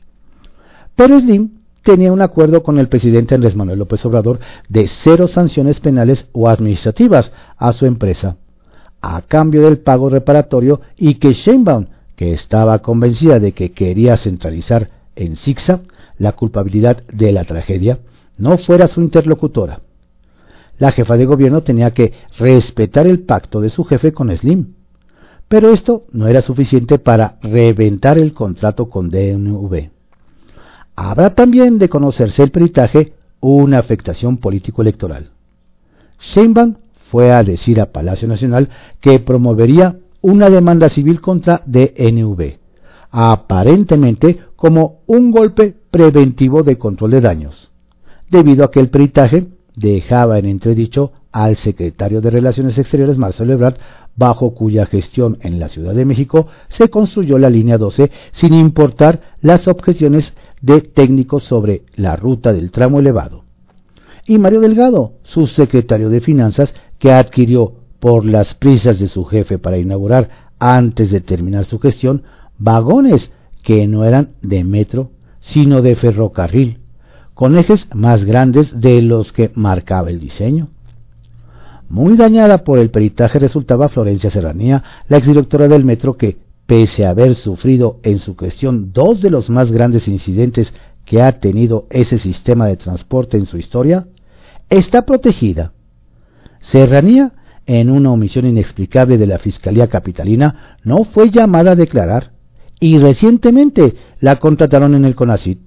Pero 0.95 1.21
Slim 1.21 1.51
tenía 1.83 2.15
un 2.15 2.23
acuerdo 2.23 2.63
con 2.63 2.79
el 2.79 2.89
presidente 2.89 3.35
Andrés 3.35 3.57
Manuel 3.57 3.81
López 3.81 4.03
Obrador 4.07 4.41
de 4.71 4.89
cero 5.05 5.29
sanciones 5.29 5.81
penales 5.81 6.25
o 6.33 6.49
administrativas 6.49 7.31
a 7.59 7.75
su 7.75 7.85
empresa, 7.85 8.39
a 9.03 9.21
cambio 9.21 9.65
del 9.65 9.81
pago 9.81 10.09
reparatorio 10.09 10.81
y 10.97 11.17
que 11.17 11.35
Sheinbaum, 11.35 11.89
que 12.17 12.33
estaba 12.33 12.81
convencida 12.81 13.39
de 13.39 13.53
que 13.53 13.73
quería 13.73 14.17
centralizar 14.17 14.91
en 15.15 15.37
Sixa 15.37 15.83
la 16.19 16.33
culpabilidad 16.33 17.05
de 17.13 17.33
la 17.33 17.45
tragedia, 17.45 17.99
no 18.39 18.59
fuera 18.59 18.89
su 18.89 19.01
interlocutora 19.01 19.81
la 20.79 20.93
jefa 20.93 21.17
de 21.17 21.27
gobierno 21.27 21.63
tenía 21.63 21.93
que 21.93 22.13
respetar 22.39 23.07
el 23.07 23.21
pacto 23.21 23.61
de 23.61 23.71
su 23.71 23.85
jefe 23.85 24.13
con 24.13 24.35
Slim. 24.37 24.75
Pero 25.49 25.71
esto 25.71 26.05
no 26.13 26.27
era 26.27 26.43
suficiente 26.43 26.99
para 26.99 27.37
reventar 27.43 28.19
el 28.19 28.35
contrato 28.35 28.89
con 28.89 29.11
DNV. 29.11 29.91
Habrá 30.97 31.35
también 31.35 31.79
de 31.79 31.89
conocerse 31.89 32.43
el 32.43 32.51
peritaje 32.51 33.13
una 33.41 33.79
afectación 33.79 34.39
político-electoral. 34.39 35.31
Sheinbaum 36.35 36.77
fue 37.11 37.33
a 37.33 37.45
decir 37.45 37.81
a 37.81 37.93
Palacio 37.93 38.27
Nacional 38.27 38.71
que 39.01 39.21
promovería 39.21 39.97
una 40.23 40.51
demanda 40.51 40.89
civil 40.89 41.21
contra 41.21 41.63
DNV, 41.67 42.59
aparentemente 43.11 44.39
como 44.57 45.01
un 45.07 45.31
golpe 45.31 45.75
preventivo 45.91 46.63
de 46.63 46.79
control 46.79 47.13
de 47.13 47.21
daños, 47.21 47.71
debido 48.31 48.65
a 48.65 48.71
que 48.71 48.81
el 48.81 48.91
peritaje 48.91 49.47
dejaba 49.75 50.39
en 50.39 50.47
entredicho 50.47 51.13
al 51.33 51.57
secretario 51.57 52.21
de 52.21 52.31
Relaciones 52.31 52.79
Exteriores 52.79 53.19
Marcelo 53.19 53.53
Ebrard, 53.53 53.77
bajo 54.17 54.55
cuya 54.55 54.87
gestión 54.87 55.37
en 55.43 55.61
la 55.61 55.69
Ciudad 55.69 55.95
de 55.95 56.07
México 56.07 56.47
se 56.71 56.89
construyó 56.89 57.39
la 57.39 57.51
línea 57.51 57.77
12 57.77 58.11
sin 58.33 58.55
importar 58.55 59.21
las 59.43 59.69
objeciones 59.69 60.33
de 60.63 60.81
técnicos 60.81 61.45
sobre 61.45 61.83
la 61.95 62.17
ruta 62.17 62.53
del 62.55 62.71
tramo 62.71 63.01
elevado. 63.01 63.45
Y 64.27 64.39
Mario 64.39 64.61
Delgado, 64.61 65.13
su 65.23 65.47
secretario 65.47 66.09
de 66.09 66.21
Finanzas, 66.21 66.73
que 66.99 67.13
adquirió 67.13 67.75
por 68.07 68.25
las 68.25 68.55
prisas 68.55 69.01
de 69.01 69.09
su 69.09 69.25
jefe 69.25 69.59
para 69.59 69.79
inaugurar 69.79 70.29
antes 70.61 71.11
de 71.11 71.21
terminar 71.21 71.65
su 71.65 71.81
gestión 71.81 72.23
vagones 72.57 73.33
que 73.65 73.89
no 73.89 74.05
eran 74.05 74.29
de 74.43 74.63
metro, 74.63 75.11
sino 75.41 75.83
de 75.83 75.97
ferrocarril, 75.97 76.79
con 77.35 77.59
ejes 77.59 77.89
más 77.93 78.23
grandes 78.23 78.71
de 78.81 79.03
los 79.03 79.33
que 79.33 79.51
marcaba 79.57 80.11
el 80.11 80.21
diseño. 80.21 80.69
Muy 81.89 82.17
dañada 82.17 82.63
por 82.63 82.79
el 82.79 82.91
peritaje 82.91 83.41
resultaba 83.41 83.89
Florencia 83.89 84.31
Serranía, 84.31 84.85
la 85.09 85.17
exdirectora 85.17 85.67
del 85.67 85.85
metro 85.85 86.17
que, 86.17 86.37
pese 86.67 87.07
a 87.07 87.11
haber 87.11 87.35
sufrido 87.35 87.99
en 88.05 88.21
su 88.21 88.37
cuestión 88.37 88.93
dos 88.93 89.21
de 89.21 89.31
los 89.31 89.51
más 89.51 89.73
grandes 89.73 90.07
incidentes 90.07 90.73
que 91.05 91.23
ha 91.23 91.41
tenido 91.41 91.89
ese 91.91 92.19
sistema 92.19 92.67
de 92.67 92.77
transporte 92.77 93.37
en 93.37 93.47
su 93.47 93.59
historia, 93.59 94.07
está 94.71 95.03
protegida. 95.03 95.73
Serranía, 96.61 97.33
en 97.67 97.91
una 97.91 98.13
omisión 98.13 98.47
inexplicable 98.47 99.19
de 99.19 99.27
la 99.27 99.39
Fiscalía 99.39 99.89
Capitalina, 99.89 100.79
no 100.85 101.05
fue 101.05 101.31
llamada 101.31 101.73
a 101.73 101.77
declarar 101.77 102.33
y 102.81 102.99
recientemente 102.99 103.97
la 104.21 104.37
contrataron 104.37 104.95
en 104.95 105.05
el 105.05 105.15
CONACIT. 105.15 105.59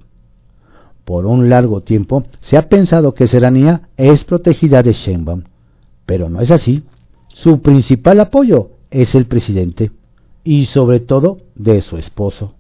Por 1.06 1.26
un 1.26 1.50
largo 1.50 1.82
tiempo 1.82 2.24
se 2.42 2.58
ha 2.58 2.70
pensado 2.70 3.14
que 3.14 3.28
Serranía 3.28 3.90
es 3.98 4.24
protegida 4.24 4.84
de 4.84 4.94
Sheinbaum, 4.94 5.44
pero 6.06 6.30
no 6.30 6.42
es 6.42 6.52
así. 6.52 6.84
Su 7.34 7.62
principal 7.62 8.20
apoyo 8.20 8.72
es 8.92 9.16
el 9.16 9.26
presidente 9.26 9.92
y 10.44 10.68
sobre 10.68 11.00
todo 11.00 11.40
de 11.56 11.82
su 11.82 11.98
esposo. 11.98 12.56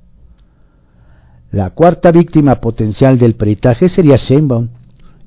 La 1.51 1.71
cuarta 1.71 2.11
víctima 2.11 2.55
potencial 2.55 3.17
del 3.17 3.35
peritaje 3.35 3.89
sería 3.89 4.17
Sheinbaum, 4.17 4.69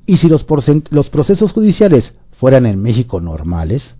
y 0.05 0.17
si 0.17 0.27
los, 0.27 0.45
los 0.89 1.09
procesos 1.09 1.51
judiciales 1.51 2.13
fueran 2.31 2.65
en 2.65 2.81
México 2.81 3.19
normales, 3.19 3.95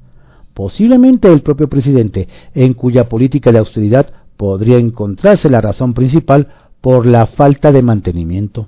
posiblemente 0.53 1.31
el 1.31 1.41
propio 1.41 1.67
presidente, 1.67 2.27
en 2.53 2.73
cuya 2.73 3.09
política 3.09 3.51
de 3.51 3.59
austeridad 3.59 4.11
podría 4.37 4.77
encontrarse 4.77 5.49
la 5.49 5.61
razón 5.61 5.93
principal 5.93 6.47
por 6.81 7.05
la 7.05 7.27
falta 7.27 7.71
de 7.71 7.81
mantenimiento. 7.81 8.67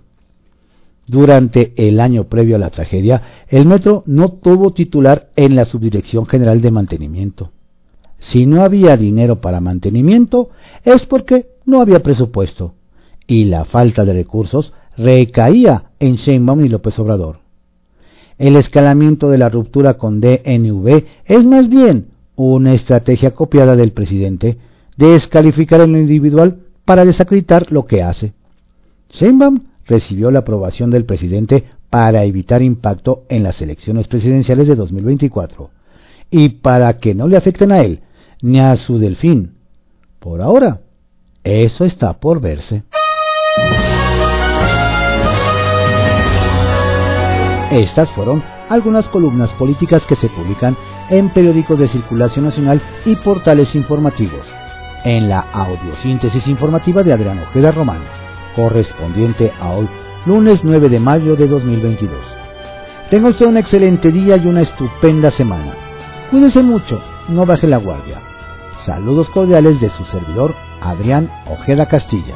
Durante 1.07 1.73
el 1.77 1.99
año 1.99 2.25
previo 2.25 2.55
a 2.55 2.59
la 2.59 2.71
tragedia, 2.71 3.21
el 3.47 3.67
metro 3.67 4.03
no 4.07 4.29
tuvo 4.29 4.71
titular 4.71 5.29
en 5.35 5.55
la 5.55 5.65
Subdirección 5.65 6.25
General 6.25 6.61
de 6.61 6.71
Mantenimiento. 6.71 7.51
Si 8.31 8.45
no 8.45 8.63
había 8.63 8.97
dinero 8.97 9.39
para 9.41 9.61
mantenimiento, 9.61 10.49
es 10.83 11.05
porque 11.05 11.47
no 11.65 11.81
había 11.81 11.99
presupuesto, 11.99 12.73
y 13.27 13.45
la 13.45 13.65
falta 13.65 14.03
de 14.03 14.13
recursos 14.13 14.73
recaía 14.97 15.91
en 15.99 16.15
Sheinbaum 16.15 16.65
y 16.65 16.69
López 16.69 16.97
Obrador. 16.97 17.44
El 18.37 18.55
escalamiento 18.57 19.29
de 19.29 19.37
la 19.37 19.49
ruptura 19.49 19.95
con 19.95 20.19
DNV 20.19 21.05
es 21.25 21.45
más 21.45 21.69
bien 21.69 22.07
una 22.35 22.73
estrategia 22.73 23.31
copiada 23.31 23.75
del 23.75 23.91
presidente 23.91 24.57
de 24.97 25.07
descalificar 25.07 25.81
en 25.81 25.93
lo 25.93 25.99
individual 25.99 26.57
para 26.83 27.05
desacreditar 27.05 27.71
lo 27.71 27.85
que 27.85 28.03
hace. 28.03 28.33
Sheinbaum 29.11 29.61
recibió 29.85 30.31
la 30.31 30.39
aprobación 30.39 30.91
del 30.91 31.05
presidente 31.05 31.63
para 31.89 32.23
evitar 32.25 32.61
impacto 32.61 33.23
en 33.29 33.43
las 33.43 33.61
elecciones 33.61 34.07
presidenciales 34.07 34.67
de 34.67 34.75
2024 34.75 35.69
y 36.29 36.49
para 36.49 36.97
que 36.97 37.15
no 37.15 37.27
le 37.27 37.37
afecten 37.37 37.71
a 37.71 37.81
él 37.81 38.01
ni 38.41 38.59
a 38.59 38.75
su 38.77 38.99
delfín. 38.99 39.53
Por 40.19 40.41
ahora, 40.41 40.81
eso 41.43 41.85
está 41.85 42.13
por 42.13 42.41
verse. 42.41 42.83
Estas 47.75 48.09
fueron 48.11 48.41
algunas 48.69 49.05
columnas 49.09 49.49
políticas 49.51 50.01
que 50.05 50.15
se 50.15 50.29
publican 50.29 50.77
en 51.09 51.27
periódicos 51.29 51.77
de 51.77 51.89
circulación 51.89 52.45
nacional 52.45 52.81
y 53.03 53.17
portales 53.17 53.75
informativos. 53.75 54.45
En 55.03 55.27
la 55.27 55.41
audiosíntesis 55.51 56.47
informativa 56.47 57.03
de 57.03 57.11
Adrián 57.11 57.39
Ojeda 57.39 57.73
Román, 57.73 57.99
correspondiente 58.55 59.51
a 59.59 59.71
hoy, 59.71 59.89
lunes 60.25 60.61
9 60.63 60.87
de 60.87 60.99
mayo 61.01 61.35
de 61.35 61.47
2022. 61.47 62.17
Tenga 63.09 63.27
usted 63.27 63.45
un 63.45 63.57
excelente 63.57 64.09
día 64.09 64.37
y 64.37 64.47
una 64.47 64.61
estupenda 64.61 65.29
semana. 65.31 65.73
Cuídese 66.31 66.63
mucho, 66.63 67.01
no 67.27 67.45
baje 67.45 67.67
la 67.67 67.77
guardia. 67.77 68.19
Saludos 68.85 69.27
cordiales 69.29 69.81
de 69.81 69.89
su 69.89 70.05
servidor, 70.05 70.55
Adrián 70.81 71.29
Ojeda 71.49 71.87
Castilla. 71.89 72.35